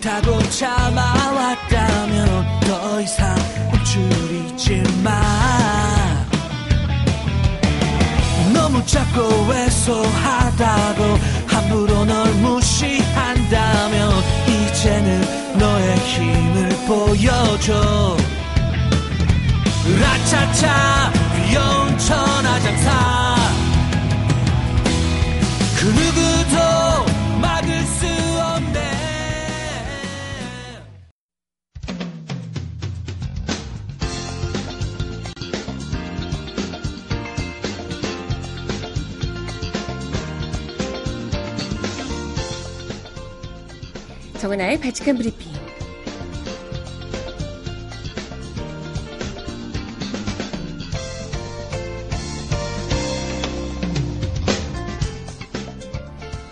못하고 0.00 0.38
참아왔다면 0.48 2.16
더 2.60 3.00
이상 3.02 3.36
움츠리지 3.70 4.82
마. 5.04 5.10
너무 8.52 8.84
작고 8.86 9.46
왜소하다고 9.48 11.18
함부로 11.46 12.04
널 12.06 12.32
무시한다면 12.34 14.10
이제는 14.48 15.58
너의 15.58 15.96
힘을 15.96 16.68
보여줘. 16.86 18.16
라차차 20.00 21.12
귀여운 21.46 21.98
천하장사 21.98 23.39
정은아의 44.40 44.80
발칙한 44.80 45.18
브리핑. 45.18 45.52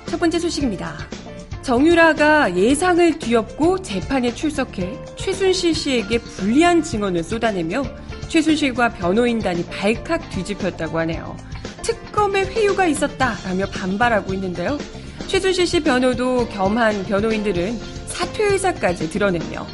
첫 0.07 0.21
번째 0.21 0.39
소식입니다. 0.39 0.99
정유라가 1.63 2.55
예상을 2.55 3.19
뒤엎고 3.19 3.81
재판에 3.81 4.35
출석해 4.35 4.99
최순실 5.17 5.75
씨에게 5.75 6.19
불리한 6.19 6.83
증언을 6.83 7.25
쏟아내며 7.25 7.85
최순실과 8.29 8.91
변호인단이 8.91 9.65
발칵 9.65 10.29
뒤집혔다고 10.29 10.99
하네요. 10.99 11.35
특검에 11.83 12.45
회유가 12.45 12.87
있었다라며 12.87 13.65
반발하고 13.71 14.35
있는데요. 14.35 14.77
최순실 15.29 15.67
씨 15.67 15.81
변호도 15.81 16.49
겸한 16.49 17.05
변호인들은 17.05 17.79
사퇴 18.07 18.45
의사까지 18.45 19.11
드러내며 19.11 19.67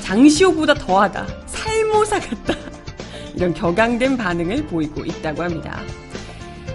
장시호보다 0.00 0.72
더하다, 0.74 1.26
살모사 1.46 2.18
같다 2.18 2.54
이런 3.36 3.52
격앙된 3.52 4.16
반응을 4.16 4.66
보이고 4.66 5.04
있다고 5.04 5.42
합니다. 5.42 5.82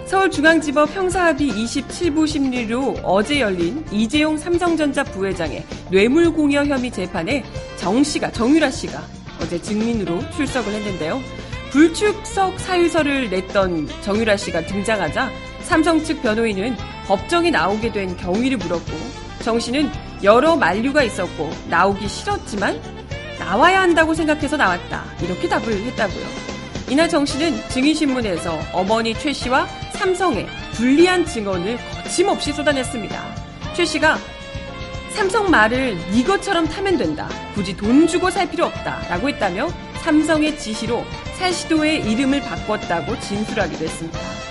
서울중앙지법 0.06 0.94
형사합의 0.94 1.48
27부 1.48 2.28
심리로 2.28 2.94
어제 3.02 3.40
열린 3.40 3.84
이재용 3.90 4.38
삼성전자 4.38 5.02
부회장의 5.02 5.66
뇌물공여 5.90 6.64
혐의 6.66 6.92
재판에 6.92 7.44
정 7.76 8.04
씨가, 8.04 8.30
정유라 8.30 8.70
씨가 8.70 9.02
어제 9.42 9.60
증인으로 9.60 10.20
출석을 10.30 10.72
했는데요. 10.72 11.20
불출석 11.72 12.60
사유서를 12.60 13.30
냈던 13.30 13.88
정유라 14.02 14.36
씨가 14.36 14.64
등장하자 14.66 15.28
삼성 15.66 16.02
측 16.02 16.22
변호인은 16.22 16.76
법정에 17.06 17.50
나오게 17.50 17.90
된 17.92 18.16
경위를 18.16 18.56
물었고 18.56 18.92
정 19.42 19.58
씨는 19.58 19.90
여러 20.22 20.56
만류가 20.56 21.02
있었고 21.02 21.50
나오기 21.68 22.08
싫었지만 22.08 22.80
나와야 23.38 23.82
한다고 23.82 24.14
생각해서 24.14 24.56
나왔다. 24.56 25.04
이렇게 25.22 25.48
답을 25.48 25.72
했다고요. 25.72 26.24
이날 26.88 27.08
정 27.08 27.26
씨는 27.26 27.68
증인신문에서 27.68 28.58
어머니 28.72 29.12
최 29.14 29.32
씨와 29.32 29.66
삼성의 29.92 30.46
불리한 30.74 31.26
증언을 31.26 31.78
거침없이 32.02 32.52
쏟아냈습니다. 32.52 33.34
최 33.74 33.84
씨가 33.84 34.18
삼성 35.10 35.50
말을 35.50 35.98
네 36.12 36.22
것처럼 36.22 36.68
타면 36.68 36.96
된다. 36.96 37.28
굳이 37.54 37.76
돈 37.76 38.06
주고 38.06 38.30
살 38.30 38.48
필요 38.48 38.66
없다. 38.66 39.08
라고 39.08 39.28
했다며 39.28 39.68
삼성의 40.02 40.58
지시로 40.58 41.04
살시도의 41.38 42.08
이름을 42.10 42.40
바꿨다고 42.42 43.18
진술하기도 43.18 43.84
했습니다. 43.84 44.45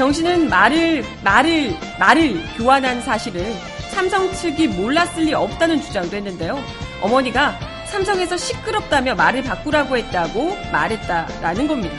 정 0.00 0.10
씨는 0.10 0.48
말을, 0.48 1.04
말을, 1.22 1.76
말을 1.98 2.42
교환한 2.56 3.02
사실을 3.02 3.54
삼성 3.90 4.32
측이 4.32 4.68
몰랐을 4.68 5.26
리 5.26 5.34
없다는 5.34 5.82
주장도 5.82 6.16
했는데요. 6.16 6.58
어머니가 7.02 7.60
삼성에서 7.84 8.38
시끄럽다며 8.38 9.14
말을 9.14 9.42
바꾸라고 9.42 9.98
했다고 9.98 10.56
말했다라는 10.72 11.68
겁니다. 11.68 11.96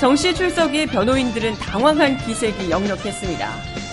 정 0.00 0.16
씨의 0.16 0.34
출석에 0.34 0.86
변호인들은 0.86 1.54
당황한 1.60 2.18
기색이 2.18 2.72
역력했습니다. 2.72 3.48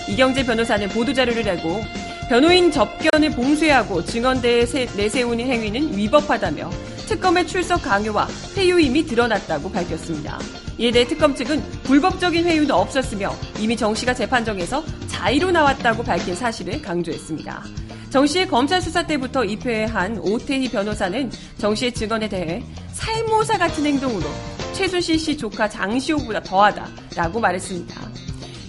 이경재 0.08 0.44
변호사는 0.44 0.88
보도자료를 0.88 1.44
내고 1.44 1.84
변호인 2.28 2.72
접견을 2.72 3.30
봉쇄하고 3.36 4.04
증언대에 4.06 4.64
내세우는 4.96 5.46
행위는 5.46 5.96
위법하다며 5.96 6.68
특검의 7.06 7.46
출석 7.46 7.80
강요와 7.82 8.26
회유임이 8.56 9.06
드러났다고 9.06 9.70
밝혔습니다. 9.70 10.40
이에 10.80 10.90
대해 10.90 11.06
특검 11.06 11.34
측은 11.34 11.60
불법적인 11.82 12.46
회유는 12.46 12.70
없었으며 12.70 13.36
이미 13.58 13.76
정 13.76 13.94
씨가 13.94 14.14
재판정에서 14.14 14.82
자의로 15.08 15.50
나왔다고 15.50 16.02
밝힌 16.02 16.34
사실을 16.34 16.80
강조했습니다. 16.80 17.62
정 18.08 18.26
씨의 18.26 18.48
검찰 18.48 18.80
수사 18.80 19.06
때부터 19.06 19.44
입회한 19.44 20.18
오태희 20.18 20.70
변호사는 20.70 21.30
정 21.58 21.74
씨의 21.74 21.92
증언에 21.92 22.30
대해 22.30 22.64
살모사 22.92 23.58
같은 23.58 23.84
행동으로 23.84 24.26
최순실 24.72 25.18
씨 25.18 25.36
조카 25.36 25.68
장시호보다 25.68 26.42
더하다라고 26.42 27.40
말했습니다. 27.40 28.00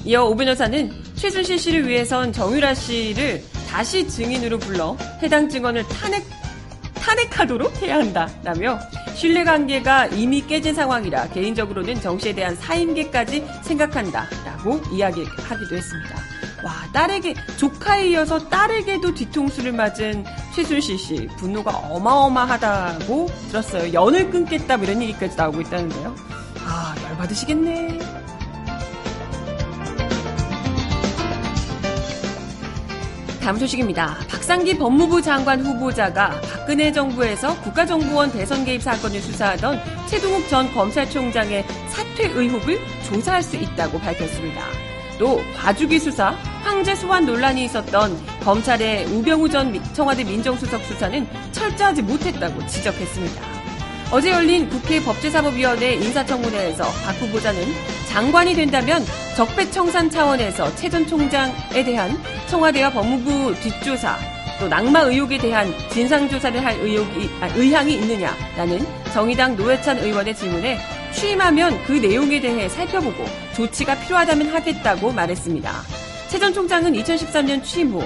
이어 0.04 0.26
오 0.26 0.36
변호사는 0.36 0.91
최순실 1.15 1.58
씨를 1.58 1.88
위해선 1.88 2.34
정유라 2.34 2.74
씨를 2.74 3.41
다시 3.69 4.06
증인으로 4.06 4.60
불러 4.60 4.97
해당 5.24 5.47
증언을 5.47 5.88
탄핵 5.88 6.26
탄핵하도록 7.02 7.82
해야 7.82 7.98
한다라며 7.98 8.80
신뢰관계가 9.16 10.08
이미 10.08 10.46
깨진 10.46 10.74
상황이라 10.74 11.30
개인적으로는 11.30 12.00
정 12.02 12.18
씨에 12.20 12.34
대한 12.34 12.56
사임계까지 12.56 13.46
생각한다라고 13.64 14.82
이야기하기도 14.92 15.76
했습니다. 15.76 16.16
와, 16.64 16.74
딸에게, 16.94 17.34
조카에 17.58 18.10
이어서 18.10 18.48
딸에게도 18.48 19.16
뒤통수를 19.16 19.72
맞은 19.72 20.24
최순실 20.54 20.98
씨. 21.00 21.28
분노가 21.38 21.72
어마어마하다고 21.72 23.28
들었어요. 23.50 23.94
연을 23.94 24.30
끊겠다, 24.30 24.78
뭐 24.78 24.86
이런 24.86 25.02
얘기까지 25.02 25.36
나오고 25.36 25.62
있다는데요. 25.62 26.16
아, 26.64 26.96
열받으시겠네. 27.10 28.20
다음 33.41 33.58
소식입니다. 33.58 34.17
박상기 34.30 34.77
법무부 34.77 35.19
장관 35.21 35.65
후보자가 35.65 36.39
박근혜 36.41 36.91
정부에서 36.91 37.60
국가정보원 37.62 38.32
대선 38.32 38.63
개입 38.63 38.84
사건을 38.84 39.19
수사하던 39.19 39.82
최동욱 40.08 40.47
전 40.47 40.71
검찰총장의 40.73 41.65
사퇴 41.89 42.27
의혹을 42.36 42.80
조사할 43.04 43.41
수 43.41 43.56
있다고 43.56 43.99
밝혔습니다. 43.99 44.62
또 45.17 45.41
과주기 45.56 45.99
수사, 45.99 46.30
황제 46.63 46.95
소환 46.95 47.25
논란이 47.25 47.65
있었던 47.65 48.15
검찰의 48.43 49.06
우병우 49.06 49.49
전 49.49 49.84
청와대 49.93 50.23
민정수석 50.23 50.84
수사는 50.86 51.27
철저하지 51.51 52.04
못했다고 52.04 52.65
지적했습니다. 52.67 53.41
어제 54.12 54.30
열린 54.30 54.69
국회 54.69 55.01
법제사법위원회 55.01 55.95
인사청문회에서 55.95 56.84
박 56.84 57.15
후보자는 57.21 57.62
장관이 58.12 58.54
된다면 58.56 59.04
적폐청산 59.36 60.10
차원에서 60.10 60.76
최 60.76 60.89
전 60.89 61.08
총장에 61.08 61.84
대한 61.86 62.12
청와대와 62.47 62.91
법무부 62.91 63.56
뒷조사 63.62 64.17
또 64.60 64.67
낙마 64.67 65.00
의혹에 65.02 65.38
대한 65.38 65.74
진상조사를 65.89 66.63
할 66.63 66.76
의혹이, 66.82 67.30
아, 67.39 67.47
의향이 67.56 67.93
있느냐라는 67.93 68.86
정의당 69.13 69.56
노회찬 69.56 69.97
의원의 70.00 70.36
질문에 70.36 70.78
취임하면 71.13 71.82
그 71.86 71.93
내용에 71.93 72.41
대해 72.41 72.67
살펴보고 72.69 73.26
조치가 73.56 73.95
필요하다면 74.02 74.54
하겠다고 74.54 75.12
말했습니다. 75.13 75.71
최 76.30 76.39
전 76.39 76.54
총장은 76.54 76.93
2013년 76.93 77.63
취임 77.63 77.91
후 77.91 78.04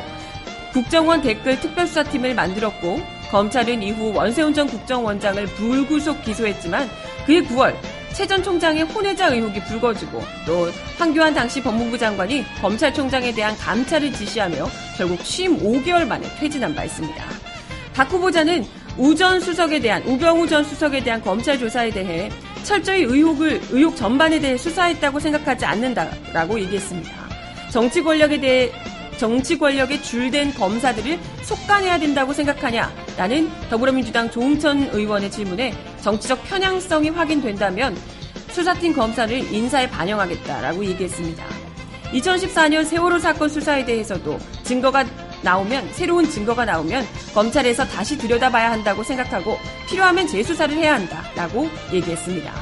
국정원 0.74 1.22
댓글 1.22 1.60
특별수사팀을 1.60 2.36
만들었고 2.36 3.00
검찰은 3.32 3.82
이후 3.82 4.14
원세훈 4.14 4.54
전 4.54 4.68
국정원장을 4.68 5.44
불구속 5.48 6.24
기소했지만 6.24 6.90
그해 7.26 7.42
9월 7.42 7.74
최 8.16 8.26
전 8.26 8.42
총장의 8.42 8.84
혼외자 8.84 9.28
의혹이 9.28 9.62
불거지고 9.66 10.24
또 10.46 10.72
황교안 10.98 11.34
당시 11.34 11.62
법무부 11.62 11.98
장관이 11.98 12.46
검찰총장에 12.62 13.34
대한 13.34 13.56
감찰을 13.58 14.14
지시하며 14.14 14.70
결국 14.98 15.22
취임 15.24 15.58
5개월 15.60 16.08
만에 16.08 16.26
퇴진한 16.40 16.74
바 16.74 16.86
있습니다. 16.86 17.24
박 17.94 18.10
후보자는 18.12 18.66
우 18.98 19.14
전 19.14 19.42
수석에 19.42 19.80
대한 19.80 20.02
우병우 20.04 20.48
전 20.48 20.64
수석에 20.64 21.04
대한 21.04 21.22
검찰 21.22 21.60
조사에 21.60 21.90
대해 21.90 22.32
철저히 22.64 23.04
의혹을 23.04 23.62
의혹 23.72 23.98
전반에 23.98 24.40
대해 24.40 24.58
수사했다고 24.58 25.20
생각하지 25.20 25.66
않는다라고 25.66 26.58
얘기했습니다. 26.62 27.12
정치 27.70 28.02
권력에 28.02 28.40
대해 28.40 28.72
정치 29.18 29.58
권력에 29.58 30.02
줄된 30.02 30.54
검사들을 30.54 31.20
속간해야 31.44 32.00
된다고 32.00 32.32
생각하냐? 32.32 32.92
라는 33.18 33.50
더불어민주당 33.70 34.32
조홍천 34.32 34.90
의원의 34.94 35.32
질문에 35.32 35.74
정치적 36.06 36.44
편향성이 36.44 37.10
확인된다면 37.10 37.98
수사팀 38.52 38.94
검사를 38.94 39.36
인사에 39.52 39.90
반영하겠다라고 39.90 40.86
얘기했습니다. 40.86 41.44
2014년 42.14 42.86
세월호 42.86 43.18
사건 43.18 43.50
수사에 43.50 43.84
대해서도 43.84 44.38
증거가 44.62 45.04
나오면 45.42 45.94
새로운 45.94 46.30
증거가 46.30 46.64
나오면 46.64 47.04
검찰에서 47.34 47.86
다시 47.86 48.20
들여다봐야 48.20 48.72
한다고 48.72 49.02
생각하고 49.02 49.58
필요하면 49.90 50.28
재수사를 50.28 50.76
해야 50.78 50.94
한다라고 50.94 51.68
얘기했습니다. 51.92 52.54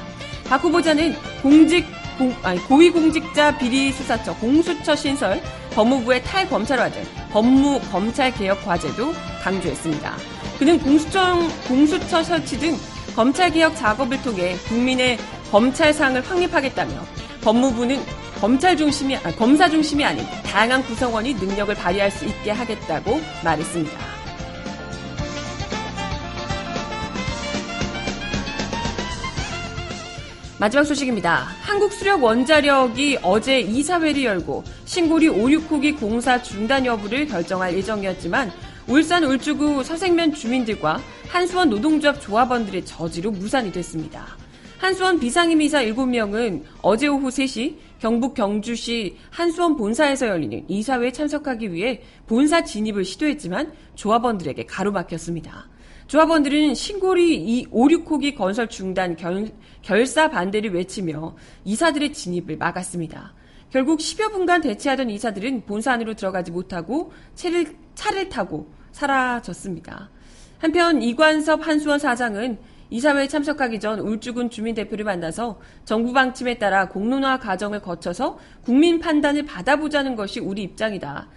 박 0.48 0.64
후보자는 0.64 1.14
공직 1.42 1.86
공, 2.18 2.34
아니, 2.44 2.60
고위공직자 2.60 3.58
비리수사처 3.58 4.36
공수처 4.36 4.96
신설, 4.96 5.42
법무부의 5.74 6.24
탈검찰화등 6.24 7.04
법무 7.32 7.82
검찰 7.92 8.32
개혁 8.34 8.64
과제도 8.64 9.14
강조했습니다. 9.44 10.16
그는 10.60 10.80
공수처, 10.80 11.40
공수처 11.68 12.24
설치 12.24 12.58
등 12.58 12.78
검찰 13.16 13.52
개혁 13.52 13.76
작업을 13.76 14.22
통해 14.24 14.56
국민의 14.68 15.20
검찰상을 15.52 16.20
확립하겠다며 16.22 16.94
법무부는 17.44 18.00
검찰 18.40 18.76
중심이, 18.76 19.16
아, 19.16 19.32
검사 19.36 19.70
중심이 19.70 20.04
아닌 20.04 20.26
다양한 20.44 20.84
구성원이 20.84 21.36
능력을 21.36 21.74
발휘할 21.76 22.10
수 22.10 22.26
있게 22.26 22.52
하겠다고 22.52 23.22
말했습니다. 23.44 24.14
마지막 30.60 30.84
소식입니다. 30.86 31.48
한국수력 31.62 32.24
원자력이 32.24 33.20
어제 33.22 33.60
이사회를 33.60 34.24
열고 34.24 34.64
신고리 34.86 35.28
5, 35.28 35.48
6호기 35.48 36.00
공사 36.00 36.42
중단 36.42 36.86
여부를 36.86 37.28
결정할 37.28 37.76
예정이었지만 37.76 38.52
울산 38.86 39.24
울주구 39.24 39.82
서생면 39.82 40.34
주민들과 40.34 41.00
한수원 41.30 41.70
노동조합 41.70 42.20
조합원들의 42.20 42.86
저지로 42.86 43.32
무산이 43.32 43.72
됐습니다. 43.72 44.26
한수원 44.78 45.22
비상임이사 45.22 45.86
7명은 45.86 46.64
어제 46.82 47.08
오후 47.08 47.30
3시 47.30 47.78
경북 48.00 48.34
경주시 48.34 49.16
한수원 49.30 49.78
본사에서 49.78 50.28
열리는 50.28 50.66
이사회에 50.68 51.14
참석하기 51.14 51.72
위해 51.72 52.02
본사 52.28 52.66
진입을 52.66 53.06
시도했지만 53.06 53.72
조합원들에게 53.96 54.66
가로막혔습니다. 54.66 55.70
조합원들은 56.08 56.76
신고리 56.76 57.68
5, 57.72 57.88
6호기 57.88 58.36
건설 58.36 58.68
중단 58.68 59.16
결, 59.16 59.50
결사 59.82 60.30
반대를 60.30 60.74
외치며 60.74 61.38
이사들의 61.64 62.12
진입을 62.12 62.58
막았습니다. 62.58 63.34
결국 63.74 63.98
10여 63.98 64.32
분간 64.32 64.62
대치하던 64.62 65.10
이사들은 65.10 65.66
본사 65.66 65.94
안으로 65.94 66.14
들어가지 66.14 66.52
못하고 66.52 67.12
차를, 67.34 67.76
차를 67.96 68.30
타고 68.30 68.72
사라졌습니다. 68.92 70.12
한편 70.60 71.02
이관섭 71.02 71.66
한수원 71.66 71.98
사장은 71.98 72.60
이사회에 72.92 73.28
참석하기 73.28 73.80
전 73.80 74.00
울주군 74.00 74.52
주민 74.52 74.76
대표를 74.76 75.06
만나서 75.06 75.60
정부 75.86 76.14
방침에 76.14 76.60
따라 76.60 76.88
공론화 76.88 77.40
과정을 77.40 77.82
거쳐서 77.82 78.38
국민 78.64 79.00
판단을 79.00 79.44
받아보자는 79.48 80.16
것이 80.16 80.40
우리 80.40 80.62
입장이다. 80.62 81.28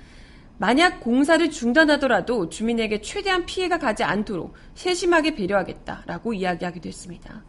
만약 0.58 1.00
공사를 1.00 1.50
중단하더라도 1.50 2.50
주민에게 2.50 3.00
최대한 3.00 3.46
피해가 3.46 3.78
가지 3.78 4.04
않도록 4.04 4.52
세심하게 4.74 5.36
배려하겠다라고 5.36 6.34
이야기하기도 6.34 6.86
했습니다. 6.86 7.44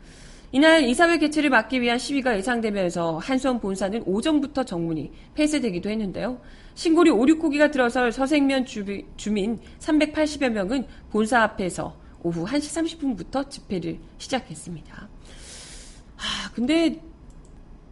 이날 0.58 0.86
이사회 0.86 1.20
개최를 1.20 1.52
막기 1.52 1.82
위한 1.82 2.00
시위가 2.00 2.36
예상되면서 2.36 3.20
한수원 3.20 3.60
본사는 3.60 4.02
오전부터 4.08 4.64
정문이 4.64 5.12
폐쇄되기도 5.36 5.88
했는데요. 5.88 6.42
신고리 6.74 7.12
5, 7.12 7.26
6호기가 7.26 7.72
들어설 7.72 8.12
서생면 8.12 8.66
주민 8.66 9.60
380여 9.80 10.50
명은 10.50 10.88
본사 11.12 11.44
앞에서 11.44 11.96
오후 12.24 12.44
1시 12.44 12.98
30분부터 12.98 13.48
집회를 13.48 14.00
시작했습니다. 14.18 14.96
아, 16.18 16.52
근데 16.56 17.04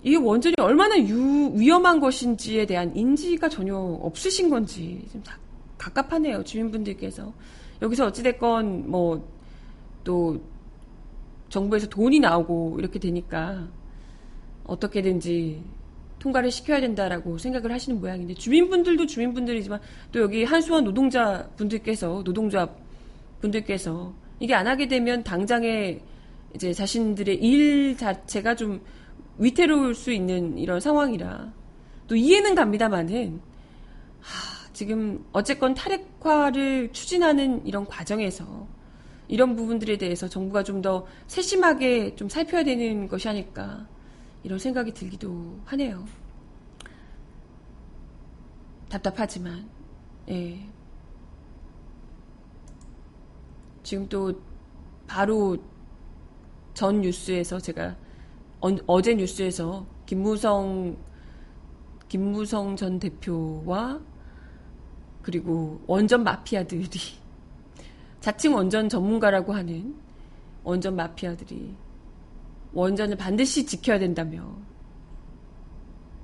이게 0.01 0.15
원전이 0.15 0.55
얼마나 0.57 0.97
유, 0.97 1.51
위험한 1.53 1.99
것인지에 1.99 2.65
대한 2.65 2.95
인지가 2.95 3.47
전혀 3.47 3.75
없으신 3.77 4.49
건지 4.49 5.07
좀 5.11 5.21
갑갑하네요. 5.77 6.43
주민분들께서. 6.43 7.31
여기서 7.83 8.07
어찌됐건 8.07 8.89
뭐 8.89 9.35
또 10.05 10.39
정부에서 11.49 11.87
돈이 11.87 12.19
나오고 12.19 12.77
이렇게 12.79 12.99
되니까 12.99 13.67
어떻게든지 14.65 15.63
통과를 16.19 16.49
시켜야 16.49 16.81
된다라고 16.81 17.37
생각을 17.37 17.71
하시는 17.71 17.99
모양인데 17.99 18.33
주민분들도 18.33 19.05
주민분들이지만 19.05 19.79
또 20.11 20.21
여기 20.21 20.43
한수원 20.43 20.83
노동자 20.83 21.47
분들께서 21.55 22.23
노동조합 22.23 22.75
분들께서 23.41 24.13
이게 24.39 24.55
안 24.55 24.67
하게 24.67 24.87
되면 24.87 25.23
당장에 25.23 25.99
이제 26.55 26.73
자신들의 26.73 27.35
일 27.35 27.97
자체가 27.97 28.55
좀 28.55 28.81
위태로울 29.37 29.93
수 29.93 30.11
있는 30.11 30.57
이런 30.57 30.79
상황이라 30.79 31.53
또 32.07 32.15
이해는 32.15 32.55
갑니다만은 32.55 33.41
하, 34.21 34.73
지금 34.73 35.23
어쨌건 35.31 35.73
탈핵화를 35.73 36.91
추진하는 36.91 37.65
이런 37.67 37.85
과정에서 37.85 38.67
이런 39.27 39.55
부분들에 39.55 39.97
대해서 39.97 40.27
정부가 40.27 40.63
좀 40.63 40.81
더 40.81 41.05
세심하게 41.27 42.15
좀 42.15 42.29
살펴야 42.29 42.63
되는 42.63 43.07
것이 43.07 43.27
아닐까 43.27 43.87
이런 44.43 44.59
생각이 44.59 44.93
들기도 44.93 45.57
하네요. 45.65 46.05
답답하지만 48.89 49.67
예. 50.29 50.59
지금 53.83 54.07
또 54.09 54.33
바로 55.07 55.57
전 56.73 57.01
뉴스에서 57.01 57.59
제가 57.59 57.95
어, 58.59 59.01
제 59.01 59.15
뉴스에서 59.15 59.85
김무성 60.05 60.97
김무성 62.07 62.75
전 62.75 62.99
대표와 62.99 63.99
그리고 65.21 65.81
원전 65.87 66.23
마피아들이 66.23 66.87
자칭 68.25 68.55
원전 68.55 68.89
전문가라고 68.89 69.53
하는 69.53 69.95
원전 70.63 70.95
마피아들이 70.95 71.75
원전을 72.73 73.17
반드시 73.17 73.67
지켜야 73.67 73.99
된다며 73.99 74.51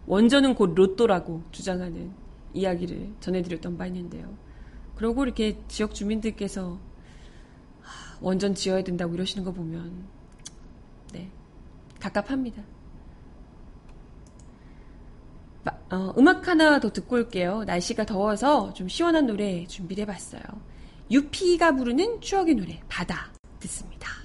원전은 0.08 0.56
곧 0.56 0.74
로또라고 0.74 1.44
주장하는 1.52 2.12
이야기를 2.56 3.14
전해드렸던 3.20 3.78
바 3.78 3.86
있는데요. 3.86 4.36
그러고 4.96 5.24
이렇게 5.24 5.60
지역 5.68 5.94
주민들께서 5.94 6.80
원전 8.20 8.56
지어야 8.56 8.84
된다고 8.84 9.14
이러시는 9.14 9.46
거 9.46 9.52
보면 9.52 9.94
네 11.14 11.30
갑갑합니다. 12.00 12.64
어, 15.92 16.14
음악 16.18 16.48
하나 16.48 16.80
더 16.80 16.92
듣고 16.92 17.18
올게요. 17.18 17.64
날씨가 17.66 18.08
더워서 18.08 18.74
좀 18.74 18.88
시원한 18.88 19.28
노래 19.28 19.68
준비를 19.68 20.02
해봤어요. 20.02 20.71
유피가 21.12 21.76
부르는 21.76 22.22
추억의 22.22 22.56
노래 22.56 22.82
바다 22.88 23.32
듣습니다. 23.60 24.21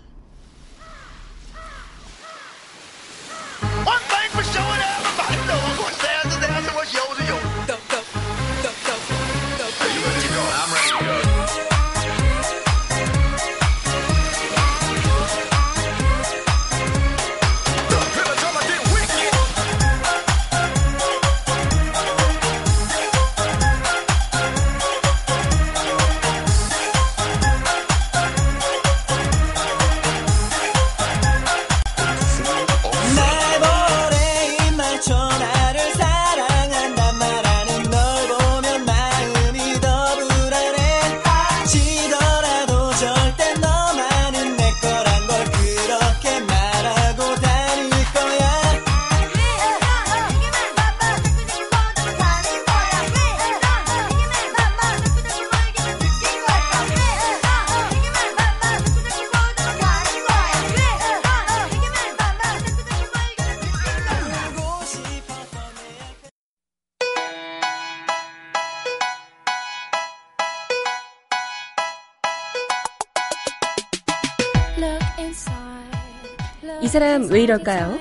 이럴까요? 77.56 77.98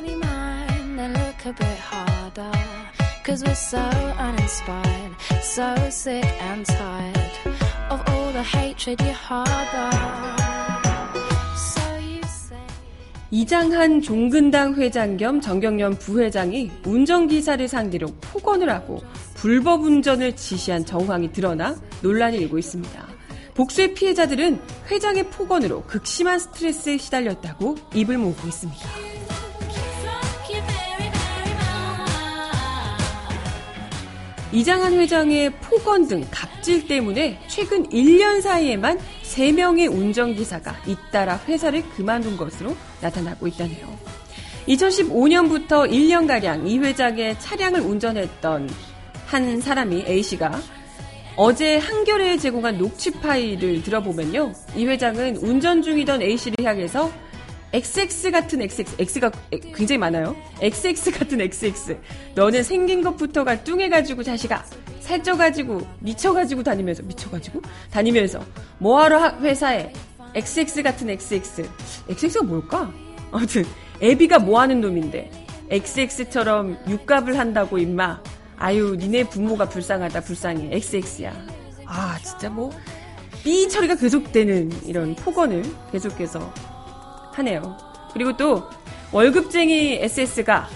이장한 13.32 14.02
종근당 14.02 14.76
회장 14.76 15.18
겸 15.18 15.42
정경련 15.42 16.00
부회장이 16.00 16.72
운전기사를 16.86 17.68
상대로 17.68 18.08
폭언을 18.22 18.70
하고 18.70 19.02
불법 19.36 19.84
운전을 19.84 20.36
지시한 20.36 20.86
정황이 20.86 21.32
드러나 21.32 21.76
논란이 22.02 22.38
일고 22.38 22.58
있습니다. 22.58 23.06
복수의 23.54 23.94
피해자들은 23.94 24.60
회장의 24.92 25.30
폭언으로 25.30 25.84
극심한 25.84 26.40
스트레스에 26.40 26.98
시달렸다고 26.98 27.76
입을 27.94 28.18
모으고 28.18 28.48
있습니다. 28.48 29.15
이장한 34.52 34.94
회장의 34.94 35.52
폭언 35.62 36.08
등 36.08 36.26
갑질 36.32 36.88
때문에 36.88 37.40
최근 37.48 37.88
1년 37.90 38.42
사이에만 38.42 39.00
3명의 39.24 39.92
운전기사가 39.92 40.76
잇따라 40.88 41.40
회사를 41.48 41.84
그만둔 41.90 42.38
것으로 42.38 42.76
나타나고 43.02 43.48
있다네요. 43.48 43.98
2015년부터 44.68 45.90
1년가량 45.90 46.68
이 46.68 46.80
회장의 46.80 47.40
차량을 47.40 47.82
운전했던 47.82 48.70
한 49.26 49.62
사람이 49.62 50.06
A씨가 50.08 50.60
어제 51.36 51.78
한겨레에 51.78 52.38
제공한 52.38 52.78
녹취 52.78 53.12
파일을 53.12 53.84
들어보면요. 53.84 54.54
이 54.76 54.86
회장은 54.86 55.38
운전 55.38 55.82
중이던 55.82 56.22
A씨를 56.22 56.66
향해서 56.66 57.12
XX 57.74 58.32
같은 58.32 58.62
XX, 58.62 58.96
X가 59.00 59.32
굉장히 59.76 59.98
많아요. 59.98 60.36
XX 60.62 61.12
같은 61.12 61.42
XX. 61.42 61.98
너는 62.36 62.64
생긴 62.64 63.04
것부터가 63.04 63.64
뚱해가지고 63.64 64.24
자식아. 64.24 64.64
살쪄가지고, 65.02 65.82
미쳐가지고 66.00 66.64
다니면서, 66.64 67.04
미쳐가지고? 67.04 67.62
다니면서, 67.92 68.44
뭐하러 68.80 69.38
회사에 69.42 69.92
XX 70.34 70.84
같은 70.84 71.10
XX. 71.10 71.70
XX가 72.10 72.44
뭘까? 72.44 72.92
아무튼, 73.32 73.66
애비가 74.02 74.40
뭐하는 74.40 74.82
놈인데. 74.82 75.30
XX처럼 75.70 76.78
육갑을 76.88 77.38
한다고 77.38 77.78
임마. 77.78 78.22
아유, 78.58 78.96
니네 78.98 79.30
부모가 79.30 79.68
불쌍하다, 79.68 80.22
불쌍해. 80.22 80.70
XX야. 80.72 81.34
아, 81.86 82.18
진짜 82.24 82.50
뭐, 82.50 82.72
삐 83.44 83.68
처리가 83.70 83.96
계속되는 83.96 84.86
이런 84.86 85.16
폭언을 85.16 85.64
계속해서 85.92 86.52
하네요. 87.36 87.78
그리고 88.14 88.36
또, 88.38 88.70
월급쟁이 89.12 90.00
SS가 90.02 90.68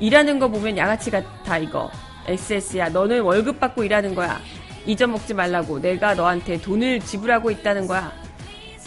일하는 0.00 0.38
거 0.38 0.48
보면 0.48 0.76
양아치 0.76 1.10
같아, 1.10 1.58
이거. 1.58 1.90
SS야, 2.26 2.90
너는 2.90 3.22
월급 3.22 3.58
받고 3.60 3.84
일하는 3.84 4.14
거야. 4.14 4.40
잊어먹지 4.86 5.34
말라고. 5.34 5.80
내가 5.80 6.14
너한테 6.14 6.60
돈을 6.60 7.00
지불하고 7.00 7.50
있다는 7.50 7.86
거야. 7.86 8.12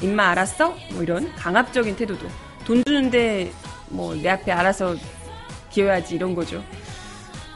임마 0.01 0.29
알았어? 0.29 0.75
뭐 0.93 1.03
이런 1.03 1.33
강압적인 1.35 1.95
태도도. 1.95 2.27
돈 2.65 2.83
주는데 2.83 3.51
뭐 3.89 4.15
내 4.15 4.29
앞에 4.29 4.51
알아서 4.51 4.95
기어야지 5.69 6.15
이런 6.15 6.33
거죠. 6.33 6.63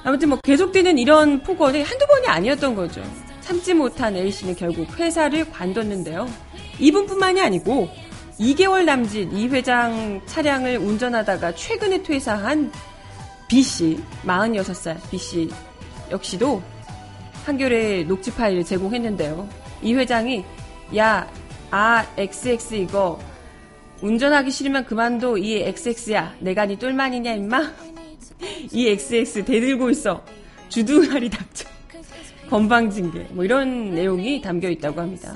아무튼 0.04 0.30
뭐 0.30 0.40
계속되는 0.44 0.98
이런 0.98 1.42
폭언이 1.42 1.82
한두 1.82 2.06
번이 2.06 2.28
아니었던 2.28 2.76
거죠. 2.76 3.02
참지 3.42 3.74
못한 3.74 4.16
A씨는 4.16 4.56
결국 4.56 4.88
회사를 5.00 5.50
관뒀는데요. 5.52 6.28
이분뿐만이 6.80 7.42
아니고 7.42 7.90
2개월 8.40 8.86
남짓 8.86 9.34
이 9.34 9.48
회장 9.48 10.22
차량을 10.26 10.78
운전하다가 10.78 11.56
최근에 11.56 12.04
퇴사한 12.04 12.72
B씨, 13.48 14.00
46살 14.26 15.10
B씨 15.10 15.50
역시도 16.12 16.62
한겨레 17.46 18.04
녹취 18.04 18.32
파일을 18.32 18.64
제공했는데요. 18.64 19.48
이 19.82 19.94
회장이 19.94 20.44
야, 20.96 21.30
아, 21.72 22.06
XX 22.18 22.76
이거 22.76 23.20
운전하기 24.02 24.52
싫으면 24.52 24.86
그만둬. 24.86 25.38
이 25.38 25.56
XX야. 25.64 26.36
내가 26.40 26.66
니 26.66 26.78
똘만이냐 26.78 27.34
임마? 27.34 27.74
이 28.72 28.88
XX 28.88 29.46
대들고 29.46 29.90
있어. 29.90 30.24
주둥아리 30.70 31.30
닥쳐. 31.30 31.68
건방진게. 32.50 33.30
뭐 33.32 33.44
이런 33.44 33.96
내용이 33.96 34.42
담겨 34.42 34.70
있다고 34.70 35.02
합니다. 35.02 35.36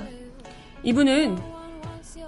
이분은 0.84 1.38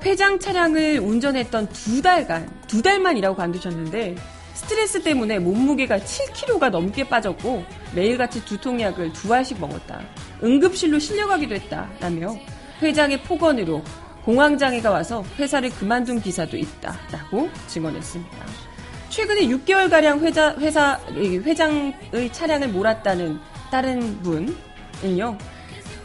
회장 0.03 0.37
차량을 0.37 0.99
운전했던 0.99 1.69
두 1.69 2.01
달간, 2.01 2.49
두 2.67 2.81
달만 2.81 3.17
이라고 3.17 3.35
관두셨는데 3.35 4.15
스트레스 4.53 5.01
때문에 5.01 5.39
몸무게가 5.39 5.99
7kg가 5.99 6.69
넘게 6.69 7.07
빠졌고 7.07 7.63
매일같이 7.95 8.43
두통약을 8.45 9.13
두 9.13 9.33
알씩 9.33 9.59
먹었다. 9.59 10.01
응급실로 10.43 10.99
실려가기도 10.99 11.55
했다라며 11.55 12.35
회장의 12.81 13.23
폭언으로 13.23 13.81
공황장애가 14.25 14.91
와서 14.91 15.23
회사를 15.39 15.69
그만둔 15.69 16.21
기사도 16.21 16.57
있다라고 16.57 17.49
증언했습니다. 17.67 18.37
최근에 19.09 19.41
6개월가량 19.47 20.21
회자, 20.21 20.55
회사, 20.59 20.99
회장의 21.15 22.31
차량을 22.31 22.69
몰았다는 22.69 23.39
다른 23.71 24.21
분은요, 24.21 25.37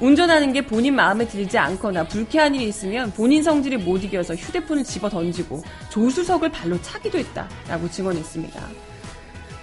운전하는 0.00 0.52
게 0.52 0.64
본인 0.64 0.94
마음에 0.94 1.26
들지 1.26 1.58
않거나 1.58 2.04
불쾌한 2.04 2.54
일이 2.54 2.68
있으면 2.68 3.10
본인 3.12 3.42
성질을 3.42 3.78
못 3.78 4.04
이겨서 4.04 4.34
휴대폰을 4.34 4.84
집어 4.84 5.08
던지고 5.08 5.62
조수석을 5.90 6.50
발로 6.50 6.80
차기도 6.82 7.18
했다라고 7.18 7.90
증언했습니다. 7.90 8.68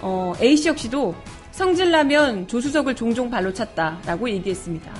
어, 0.02 0.34
A씨 0.40 0.68
역시도 0.68 1.14
성질나면 1.52 2.48
조수석을 2.48 2.94
종종 2.94 3.30
발로 3.30 3.52
찼다라고 3.52 4.28
얘기했습니다. 4.28 4.92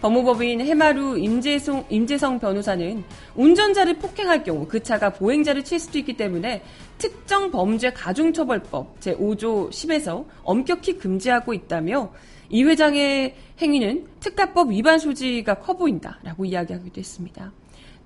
법무법인 0.00 0.60
해마루 0.60 1.16
임재성, 1.16 1.84
임재성 1.88 2.40
변호사는 2.40 3.04
운전자를 3.36 3.98
폭행할 3.98 4.42
경우 4.42 4.66
그 4.66 4.82
차가 4.82 5.10
보행자를 5.10 5.62
칠 5.62 5.78
수도 5.78 5.96
있기 6.00 6.16
때문에 6.16 6.64
특정 6.98 7.52
범죄 7.52 7.92
가중처벌법 7.92 8.98
제5조 8.98 9.70
10에서 9.70 10.24
엄격히 10.42 10.98
금지하고 10.98 11.54
있다며 11.54 12.10
이 12.52 12.62
회장의 12.62 13.34
행위는 13.60 14.06
특가법 14.20 14.70
위반 14.70 15.00
소지가 15.00 15.54
커 15.54 15.72
보인다라고 15.74 16.44
이야기하기도 16.44 17.00
했습니다. 17.00 17.52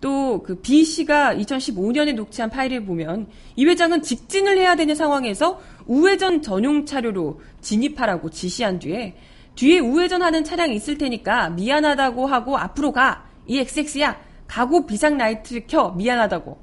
또 0.01 0.43
그 0.43 0.61
B 0.61 0.85
씨가 0.85 1.35
2015년에 1.35 2.15
녹취한 2.15 2.51
파일을 2.51 2.85
보면 2.85 3.27
이 3.57 3.65
회장은 3.65 4.03
직진을 4.03 4.59
해야 4.59 4.77
되는 4.77 4.95
상황에서 4.95 5.61
우회전 5.87 6.43
전용 6.43 6.87
차로로 6.87 7.41
진입하라고 7.61 8.31
지시한 8.31 8.79
뒤에 8.79 9.17
뒤에 9.57 9.79
우회전하는 9.79 10.45
차량이 10.45 10.77
있을 10.77 10.99
테니까 10.99 11.51
미안하다고 11.51 12.27
하고 12.27 12.57
앞으로 12.59 12.93
가. 12.93 13.27
이 13.47 13.59
XX야. 13.59 14.21
가고 14.47 14.87
비상 14.87 15.17
라이트를 15.17 15.67
켜. 15.67 15.91
미안하다고. 15.93 16.59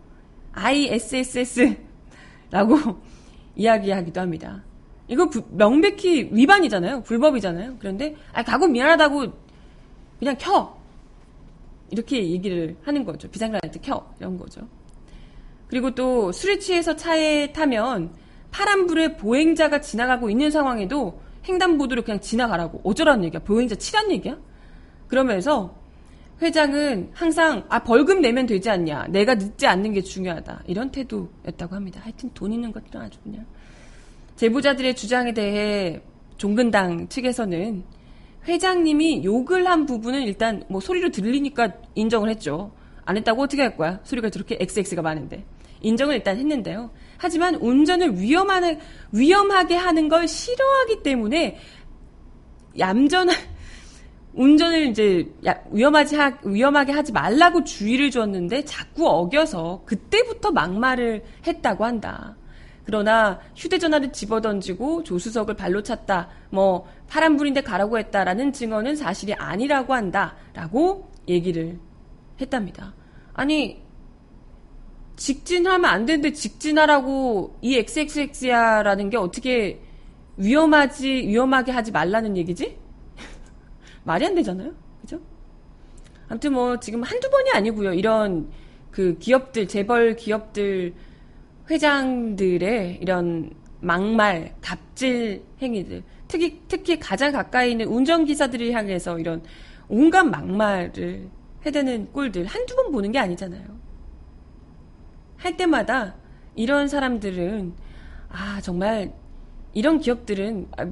ISSS. 0.53 1.75
라고 2.51 2.77
이야기하기도 3.55 4.21
합니다. 4.21 4.63
이거 5.07 5.29
부, 5.29 5.43
명백히 5.51 6.29
위반이잖아요. 6.31 7.03
불법이잖아요. 7.03 7.75
그런데 7.79 8.15
아 8.31 8.43
가고 8.43 8.67
미안하다고 8.67 9.25
그냥 10.19 10.35
켜. 10.39 10.77
이렇게 11.91 12.29
얘기를 12.31 12.75
하는 12.83 13.03
거죠. 13.03 13.29
비상라이트 13.29 13.79
켜. 13.81 14.13
이런 14.19 14.37
거죠. 14.37 14.67
그리고 15.67 15.93
또 15.93 16.31
술에 16.31 16.59
취해서 16.59 16.95
차에 16.95 17.51
타면 17.51 18.13
파란불에 18.51 19.17
보행자가 19.17 19.81
지나가고 19.81 20.29
있는 20.29 20.51
상황에도 20.51 21.19
횡단보도를 21.47 22.03
그냥 22.03 22.19
지나가라고. 22.21 22.81
어쩌라는 22.83 23.25
얘기야? 23.25 23.41
보행자 23.41 23.75
치란 23.75 24.11
얘기야? 24.11 24.37
그러면서 25.07 25.75
회장은 26.41 27.11
항상 27.13 27.65
아 27.69 27.83
벌금 27.83 28.21
내면 28.21 28.45
되지 28.45 28.69
않냐. 28.69 29.07
내가 29.07 29.35
늦지 29.35 29.67
않는 29.67 29.93
게 29.93 30.01
중요하다. 30.01 30.63
이런 30.67 30.91
태도였다고 30.91 31.75
합니다. 31.75 32.01
하여튼 32.03 32.29
돈 32.33 32.53
있는 32.53 32.71
것도 32.71 32.99
아주 32.99 33.19
그냥 33.23 33.45
제보자들의 34.35 34.95
주장에 34.95 35.33
대해 35.33 36.01
종근당 36.37 37.07
측에서는 37.07 37.83
회장님이 38.47 39.23
욕을 39.23 39.67
한 39.67 39.85
부분은 39.85 40.23
일단 40.23 40.63
뭐 40.67 40.81
소리로 40.81 41.11
들리니까 41.11 41.73
인정을 41.95 42.29
했죠. 42.29 42.71
안 43.05 43.17
했다고 43.17 43.43
어떻게 43.43 43.61
할 43.61 43.77
거야? 43.77 43.99
소리가 44.03 44.29
저렇게 44.29 44.57
XX가 44.59 45.01
많은데. 45.01 45.45
인정을 45.81 46.15
일단 46.15 46.37
했는데요. 46.37 46.91
하지만 47.17 47.55
운전을 47.55 48.19
위험하는, 48.19 48.79
위험하게 49.11 49.75
하는 49.75 50.07
걸 50.07 50.27
싫어하기 50.27 51.03
때문에 51.03 51.57
얌전한, 52.79 53.35
운전을 54.33 54.87
이제 54.87 55.29
위험하지 55.71 56.15
하, 56.15 56.37
위험하게 56.43 56.91
하지 56.93 57.11
말라고 57.11 57.63
주의를 57.63 58.09
줬는데 58.09 58.65
자꾸 58.65 59.07
어겨서 59.07 59.83
그때부터 59.85 60.51
막말을 60.51 61.23
했다고 61.45 61.85
한다. 61.85 62.35
그러나 62.85 63.39
휴대전화를 63.55 64.11
집어던지고 64.11 65.03
조수석을 65.03 65.55
발로 65.55 65.83
찼다. 65.83 66.29
뭐 66.49 66.87
파란불인데 67.07 67.61
가라고 67.61 67.97
했다라는 67.97 68.51
증언은 68.51 68.95
사실이 68.95 69.33
아니라고 69.33 69.93
한다라고 69.93 71.09
얘기를 71.27 71.79
했답니다. 72.39 72.93
아니 73.33 73.81
직진하면 75.15 75.85
안 75.89 76.05
되는데 76.05 76.33
직진하라고 76.33 77.57
이 77.61 77.77
XXX야라는 77.77 79.09
게 79.09 79.17
어떻게 79.17 79.81
위험하지 80.37 81.07
위험하게 81.27 81.71
하지 81.71 81.91
말라는 81.91 82.35
얘기지? 82.37 82.77
말이 84.03 84.25
안 84.25 84.35
되잖아요. 84.35 84.73
그죠? 85.01 85.19
아무튼 86.27 86.53
뭐 86.53 86.79
지금 86.79 87.03
한두 87.03 87.29
번이 87.29 87.51
아니고요. 87.51 87.93
이런 87.93 88.49
그 88.91 89.17
기업들 89.19 89.67
재벌 89.67 90.15
기업들 90.15 90.93
회장들의 91.69 92.99
이런 93.01 93.51
막말, 93.79 94.55
갑질 94.61 95.43
행위들, 95.61 96.03
특히 96.27 96.61
특히 96.67 96.99
가장 96.99 97.31
가까이 97.31 97.71
있는 97.71 97.87
운전기사들을 97.87 98.71
향해서 98.71 99.19
이런 99.19 99.43
온갖 99.87 100.23
막말을 100.23 101.29
해대는 101.65 102.11
꼴들 102.11 102.45
한두 102.45 102.75
번 102.75 102.91
보는 102.91 103.11
게 103.11 103.19
아니잖아요. 103.19 103.63
할 105.37 105.57
때마다 105.57 106.15
이런 106.55 106.87
사람들은 106.87 107.73
아 108.29 108.61
정말 108.61 109.13
이런 109.73 109.99
기업들은 109.99 110.67
아, 110.77 110.85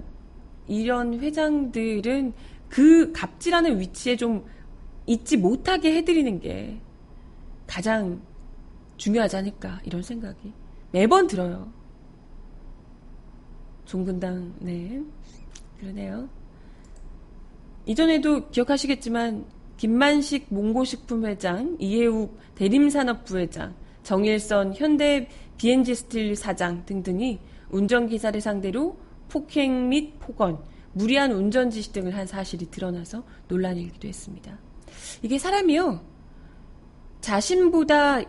이런 0.68 1.20
회장들은 1.20 2.34
그 2.70 3.12
갑질하는 3.12 3.80
위치에 3.80 4.16
좀 4.16 4.46
있지 5.06 5.38
못하게 5.38 5.96
해드리는 5.98 6.40
게 6.40 6.80
가장 7.68 8.22
중요하지 8.98 9.38
않을까 9.38 9.80
이런 9.84 10.02
생각이 10.02 10.54
매번 10.92 11.28
들어요. 11.28 11.72
종근당 13.86 14.56
네 14.60 15.02
그러네요. 15.80 16.30
이전에도 17.86 18.50
기억하시겠지만 18.50 19.46
김만식 19.78 20.48
몽고식품 20.50 21.26
회장, 21.26 21.76
이해욱 21.80 22.38
대림산업 22.56 23.26
부 23.26 23.40
회장, 23.40 23.74
정일선 24.04 24.76
현대 24.76 25.28
BNG 25.58 25.96
스틸 25.96 26.36
사장 26.36 26.86
등등이 26.86 27.40
운전기사를 27.72 28.40
상대로 28.42 28.98
폭행 29.30 29.90
및 29.90 30.20
폭언, 30.20 30.60
무리한 30.94 31.32
운전 31.32 31.70
지시 31.70 31.92
등을 31.94 32.16
한 32.16 32.28
사실이 32.28 32.70
드러나서 32.70 33.24
논란이 33.48 33.82
일기도 33.82 34.08
했습니다. 34.08 34.58
이게 35.24 35.38
사람이요. 35.40 36.02
자신보다 37.22 38.22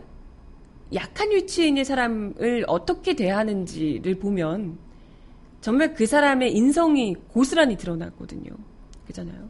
약한 0.95 1.31
위치에 1.31 1.69
있는 1.69 1.85
사람을 1.85 2.65
어떻게 2.67 3.15
대하는지를 3.15 4.19
보면 4.19 4.79
정말 5.61 5.95
그 5.95 6.07
사람의 6.07 6.55
인성이 6.55 7.15
고스란히 7.29 7.77
드러났거든요. 7.77 8.51
그잖아요. 9.07 9.49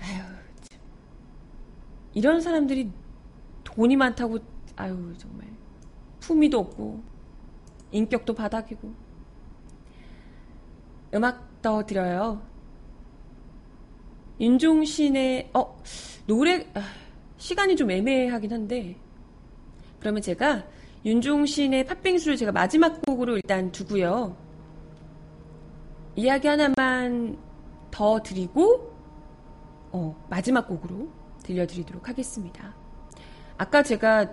아유, 0.00 0.22
참. 0.62 0.80
이런 2.14 2.40
사람들이 2.40 2.90
돈이 3.64 3.96
많다고, 3.96 4.38
아유, 4.76 5.12
정말. 5.18 5.48
품위도 6.20 6.58
없고, 6.58 7.02
인격도 7.90 8.34
바닥이고. 8.34 8.92
음악 11.14 11.60
더 11.60 11.84
드려요. 11.84 12.40
윤종신의, 14.40 15.50
어, 15.54 15.82
노래, 16.26 16.66
아, 16.74 16.82
시간이 17.38 17.76
좀 17.76 17.90
애매하긴 17.90 18.52
한데, 18.52 18.96
그러면 20.04 20.20
제가 20.20 20.66
윤종신의 21.06 21.86
팥빙수를 21.86 22.36
제가 22.36 22.52
마지막 22.52 23.00
곡으로 23.00 23.36
일단 23.36 23.72
두고요. 23.72 24.36
이야기 26.14 26.46
하나만 26.46 27.38
더 27.90 28.22
드리고 28.22 28.92
어, 29.92 30.26
마지막 30.28 30.68
곡으로 30.68 31.08
들려드리도록 31.42 32.06
하겠습니다. 32.06 32.74
아까 33.56 33.82
제가 33.82 34.30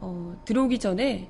어, 0.00 0.34
들어오기 0.46 0.78
전에 0.78 1.28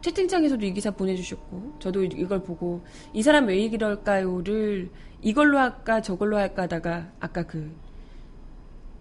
채팅창에서도 0.00 0.64
이 0.64 0.72
기사 0.72 0.92
보내주셨고 0.92 1.78
저도 1.80 2.04
이걸 2.04 2.44
보고 2.44 2.84
이 3.12 3.24
사람 3.24 3.48
왜 3.48 3.58
이럴까요를 3.58 4.88
이걸로 5.20 5.58
할까 5.58 6.00
저걸로 6.00 6.36
할까 6.36 6.62
하다가 6.62 7.10
아까 7.18 7.42
그 7.42 7.74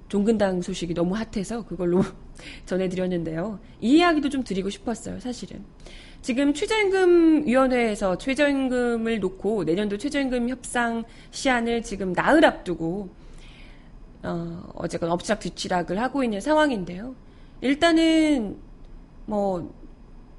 종근당 0.09 0.61
소식이 0.61 0.93
너무 0.93 1.15
핫해서 1.15 1.65
그걸로 1.65 2.03
전해드렸는데요. 2.65 3.59
이 3.79 3.97
이야기도 3.97 4.29
좀 4.29 4.43
드리고 4.43 4.69
싶었어요, 4.69 5.19
사실은. 5.19 5.63
지금 6.21 6.53
최저임금위원회에서 6.53 8.17
최저임금을 8.17 9.19
놓고 9.21 9.63
내년도 9.63 9.97
최저임금 9.97 10.49
협상 10.49 11.05
시한을 11.31 11.81
지금 11.83 12.11
나흘 12.13 12.43
앞두고 12.43 13.09
어, 14.23 14.63
어쨌건 14.75 15.11
엎치락 15.11 15.39
뒤치락을 15.39 15.97
하고 16.01 16.23
있는 16.23 16.41
상황인데요. 16.41 17.15
일단은 17.61 18.57
뭐 19.25 19.73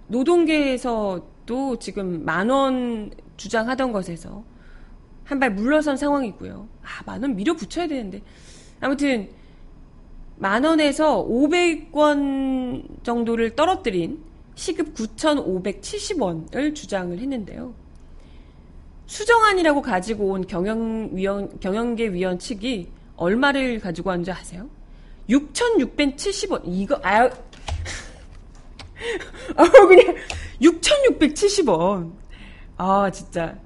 노동계에서도 0.08 1.78
지금 1.78 2.24
만원 2.24 3.10
주장하던 3.36 3.92
것에서 3.92 4.44
한 5.24 5.38
발 5.38 5.52
물러선 5.54 5.96
상황이고요. 5.96 6.68
아, 6.82 7.02
만 7.06 7.22
원 7.22 7.36
밀어붙여야 7.36 7.86
되는데. 7.86 8.20
아무튼 8.80 9.30
만 10.40 10.64
원에서 10.64 11.22
500원 11.26 13.04
정도를 13.04 13.54
떨어뜨린 13.54 14.24
시급 14.54 14.94
9,570원을 14.94 16.74
주장을 16.74 17.16
했는데요. 17.18 17.74
수정안이라고 19.04 19.82
가지고 19.82 20.28
온 20.28 20.46
경영위원, 20.46 21.60
경영계 21.60 22.08
위원 22.14 22.38
측이 22.38 22.88
얼마를 23.16 23.80
가지고 23.80 24.08
왔는지 24.08 24.32
아세요? 24.32 24.66
6,670원. 25.28 26.62
이거, 26.64 26.98
아유. 27.02 27.28
아, 29.56 29.64
그냥, 29.70 30.16
6,670원. 30.62 32.12
아, 32.78 33.10
진짜. 33.10 33.58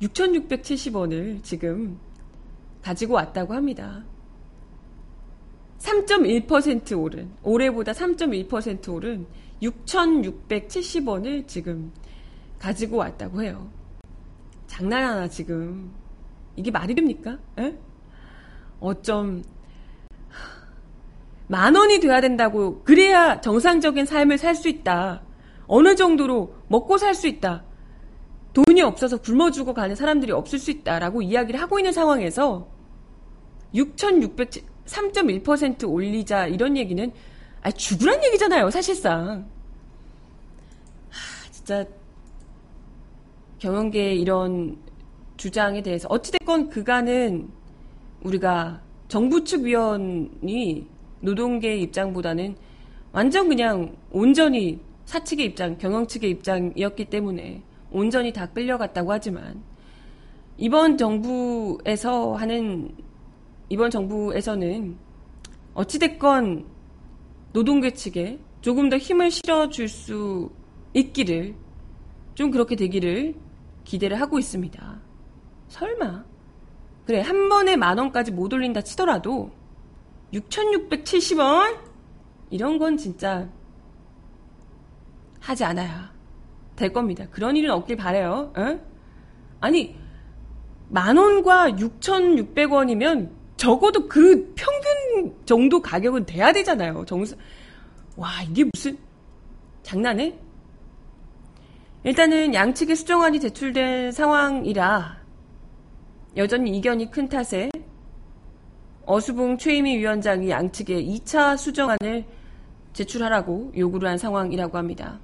6,670원을 0.00 1.42
지금 1.42 1.98
가지고 2.80 3.14
왔다고 3.14 3.52
합니다. 3.52 4.02
3.1% 5.94 7.00
오른, 7.00 7.30
올해보다 7.42 7.92
3.1% 7.92 8.92
오른 8.92 9.26
6,670원을 9.62 11.46
지금 11.46 11.92
가지고 12.58 12.96
왔다고 12.98 13.42
해요. 13.42 13.70
장난하나, 14.66 15.28
지금. 15.28 15.92
이게 16.56 16.70
말이 16.70 16.94
됩니까? 16.94 17.38
에? 17.58 17.76
어쩜, 18.80 19.42
만 21.46 21.74
원이 21.74 22.00
돼야 22.00 22.20
된다고, 22.20 22.82
그래야 22.82 23.40
정상적인 23.40 24.06
삶을 24.06 24.38
살 24.38 24.54
수 24.54 24.68
있다. 24.68 25.22
어느 25.66 25.94
정도로 25.94 26.54
먹고 26.68 26.98
살 26.98 27.14
수 27.14 27.26
있다. 27.28 27.64
돈이 28.52 28.82
없어서 28.82 29.16
굶어 29.18 29.50
죽어 29.50 29.74
가는 29.74 29.96
사람들이 29.96 30.30
없을 30.32 30.58
수 30.58 30.70
있다라고 30.70 31.22
이야기를 31.22 31.60
하고 31.60 31.78
있는 31.78 31.92
상황에서 31.92 32.68
6,600, 33.74 34.50
3.1% 34.86 35.88
올리자 35.88 36.46
이런 36.46 36.76
얘기는 36.76 37.12
아 37.62 37.70
죽으란 37.70 38.22
얘기잖아요 38.24 38.70
사실상. 38.70 39.48
하, 41.08 41.50
진짜 41.50 41.84
경영계의 43.58 44.20
이런 44.20 44.76
주장에 45.36 45.82
대해서 45.82 46.06
어찌됐건 46.10 46.68
그간은 46.68 47.48
우리가 48.22 48.82
정부 49.08 49.44
측 49.44 49.62
위원이 49.62 50.86
노동계의 51.20 51.82
입장보다는 51.82 52.56
완전 53.12 53.48
그냥 53.48 53.96
온전히 54.10 54.80
사측의 55.06 55.46
입장, 55.46 55.78
경영 55.78 56.06
측의 56.06 56.30
입장이었기 56.30 57.06
때문에 57.06 57.62
온전히 57.90 58.32
다 58.32 58.46
끌려갔다고 58.46 59.12
하지만 59.12 59.62
이번 60.56 60.96
정부에서 60.96 62.34
하는 62.34 62.90
이번 63.74 63.90
정부에서는 63.90 64.96
어찌됐건 65.74 66.64
노동계 67.52 67.90
측에 67.90 68.38
조금 68.60 68.88
더 68.88 68.96
힘을 68.96 69.32
실어줄 69.32 69.88
수 69.88 70.48
있기를 70.92 71.56
좀 72.36 72.52
그렇게 72.52 72.76
되기를 72.76 73.34
기대를 73.82 74.20
하고 74.20 74.38
있습니다. 74.38 75.00
설마. 75.66 76.24
그래, 77.04 77.20
한 77.20 77.48
번에 77.48 77.74
만 77.74 77.98
원까지 77.98 78.30
못 78.30 78.52
올린다 78.52 78.80
치더라도 78.80 79.50
6,670원? 80.32 81.76
이런 82.50 82.78
건 82.78 82.96
진짜 82.96 83.50
하지 85.40 85.64
않아야 85.64 86.12
될 86.76 86.92
겁니다. 86.92 87.26
그런 87.32 87.56
일은 87.56 87.72
없길 87.72 87.96
바래요. 87.96 88.52
어? 88.56 88.80
아니, 89.60 89.96
만 90.90 91.16
원과 91.16 91.72
6,600원이면 91.72 93.42
적어도 93.56 94.08
그 94.08 94.52
평균 94.54 95.34
정도 95.46 95.80
가격은 95.80 96.26
돼야 96.26 96.52
되잖아요. 96.52 97.04
정수. 97.06 97.36
와, 98.16 98.28
이게 98.42 98.64
무슨, 98.72 98.98
장난해? 99.82 100.36
일단은 102.04 102.52
양측의 102.52 102.96
수정안이 102.96 103.40
제출된 103.40 104.12
상황이라 104.12 105.16
여전히 106.36 106.76
이견이 106.76 107.10
큰 107.10 107.28
탓에 107.28 107.70
어수봉 109.06 109.56
최임희 109.56 109.98
위원장이 109.98 110.50
양측에 110.50 111.02
2차 111.02 111.56
수정안을 111.56 112.24
제출하라고 112.92 113.72
요구를 113.76 114.08
한 114.08 114.18
상황이라고 114.18 114.76
합니다. 114.76 115.18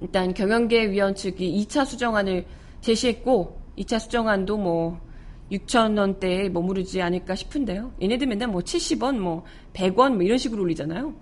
일단 0.00 0.32
경영계 0.32 0.90
위원 0.90 1.14
측이 1.14 1.66
2차 1.66 1.84
수정안을 1.84 2.46
제시했고 2.80 3.60
2차 3.78 3.98
수정안도 3.98 4.56
뭐 4.56 5.00
6천 5.50 5.98
원대에 5.98 6.48
머무르지 6.48 7.00
않을까 7.00 7.34
싶은데요. 7.34 7.92
얘네들 8.02 8.26
맨날 8.26 8.48
뭐 8.48 8.60
70원, 8.60 9.18
뭐 9.18 9.44
100원 9.72 10.14
뭐 10.14 10.22
이런 10.22 10.38
식으로 10.38 10.62
올리잖아요. 10.62 11.14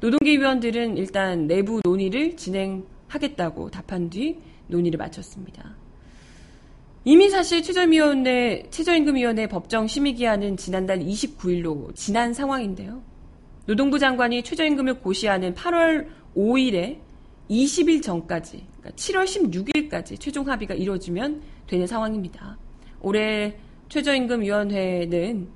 노동계 0.00 0.38
위원들은 0.38 0.96
일단 0.96 1.46
내부 1.46 1.80
논의를 1.84 2.36
진행하겠다고 2.36 3.70
답한 3.70 4.10
뒤 4.10 4.38
논의를 4.68 4.98
마쳤습니다. 4.98 5.76
이미 7.04 7.30
사실 7.30 7.62
최저임금위원회, 7.62 8.64
최저임금위원회 8.70 9.46
법정 9.46 9.86
심의기한은 9.86 10.56
지난달 10.56 10.98
29일로 10.98 11.94
지난 11.94 12.34
상황인데요. 12.34 13.02
노동부 13.66 13.98
장관이 13.98 14.42
최저임금을 14.42 15.00
고시하는 15.00 15.54
8월 15.54 16.08
5일에 16.36 16.98
20일 17.50 18.02
전까지, 18.02 18.66
그러니까 18.78 18.90
7월 18.90 19.24
16일까지 19.24 20.20
최종 20.20 20.48
합의가 20.48 20.74
이루어지면 20.74 21.40
되는 21.66 21.86
상황입니다. 21.86 22.58
올해 23.00 23.56
최저임금위원회는 23.88 25.48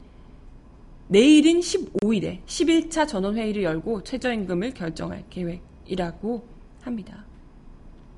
내일인 1.09 1.61
15일에 1.61 2.43
11차 2.47 3.07
전원회의를 3.07 3.63
열고 3.63 4.03
최저임금을 4.05 4.73
결정할 4.73 5.25
계획이라고 5.29 6.47
합니다. 6.81 7.25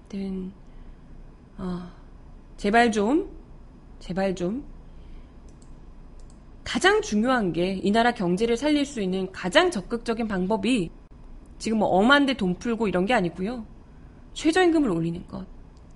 든, 0.08 0.52
어, 1.58 1.90
제발 2.56 2.92
좀 2.92 3.28
제발 3.98 4.34
좀. 4.34 4.64
가장 6.62 7.00
중요한 7.02 7.52
게 7.52 7.80
이 7.82 7.90
나라 7.90 8.12
경제를 8.12 8.56
살릴 8.56 8.84
수 8.86 9.00
있는 9.00 9.30
가장 9.32 9.70
적극적인 9.70 10.28
방법이 10.28 10.90
지금 11.58 11.78
뭐 11.78 11.88
엄한데 11.88 12.34
돈 12.34 12.54
풀고 12.58 12.88
이런 12.88 13.06
게 13.06 13.14
아니고요. 13.14 13.66
최저임금을 14.34 14.90
올리는 14.90 15.26
것. 15.26 15.46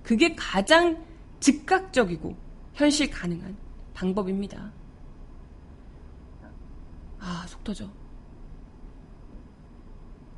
그게 0.03 0.35
가장 0.35 1.03
즉각적이고 1.39 2.35
현실 2.79 3.09
가능한 3.11 3.57
방법입니다. 3.93 4.71
아, 7.19 7.45
속 7.45 7.61
터져. 7.61 7.89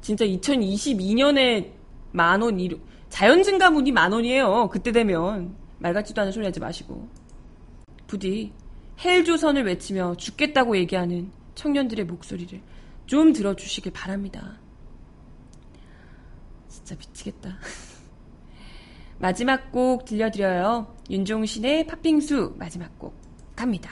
진짜 0.01 0.25
2022년에 0.25 1.71
만 2.11 2.41
원, 2.41 2.59
이루, 2.59 2.79
자연 3.09 3.43
증가분이 3.43 3.91
만 3.91 4.11
원이에요. 4.11 4.69
그때 4.69 4.91
되면. 4.91 5.55
말 5.77 5.93
같지도 5.93 6.21
않은 6.21 6.31
소리 6.31 6.43
하지 6.43 6.59
마시고. 6.59 7.07
부디 8.07 8.51
헬조선을 8.99 9.63
외치며 9.65 10.15
죽겠다고 10.15 10.75
얘기하는 10.77 11.31
청년들의 11.53 12.05
목소리를 12.05 12.59
좀 13.05 13.33
들어주시길 13.33 13.93
바랍니다. 13.93 14.57
진짜 16.67 16.95
미치겠다. 16.95 17.59
마지막 19.21 19.71
곡 19.71 20.05
들려드려요. 20.05 20.95
윤종신의 21.11 21.85
팥빙수 21.85 22.55
마지막 22.57 22.97
곡 22.97 23.13
갑니다. 23.55 23.91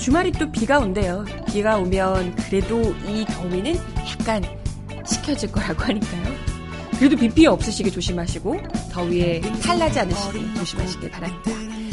주말이 0.00 0.32
또 0.32 0.50
비가 0.50 0.78
온대요. 0.78 1.24
비가 1.46 1.76
오면 1.76 2.34
그래도 2.36 2.80
이 3.06 3.24
더위는 3.28 3.76
약간 4.08 4.42
식혀질 5.06 5.52
거라고 5.52 5.84
하니까요. 5.84 6.22
그래도 6.98 7.16
비 7.16 7.28
피해 7.28 7.46
없으시게 7.48 7.90
조심하시고 7.90 8.56
더위에 8.92 9.40
탈나지 9.62 10.00
않으시게 10.00 10.54
조심하시길 10.54 11.10
바랍니다. 11.10 11.50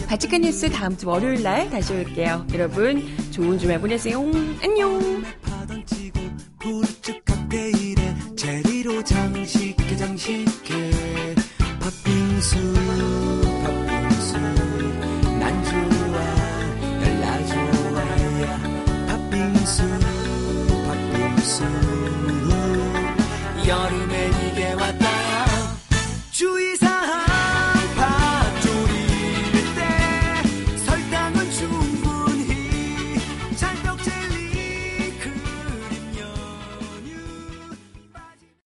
바치칸 0.08 0.41
뉴스 0.41 0.70
다음 0.70 0.95
주 0.95 1.08
월요일 1.08 1.43
날 1.43 1.70
다시 1.70 1.93
올게요. 1.93 2.45
여러분 2.53 3.05
좋은 3.32 3.60
주말 3.60 3.80
보내세요. 3.80 4.20
안녕. 4.64 5.16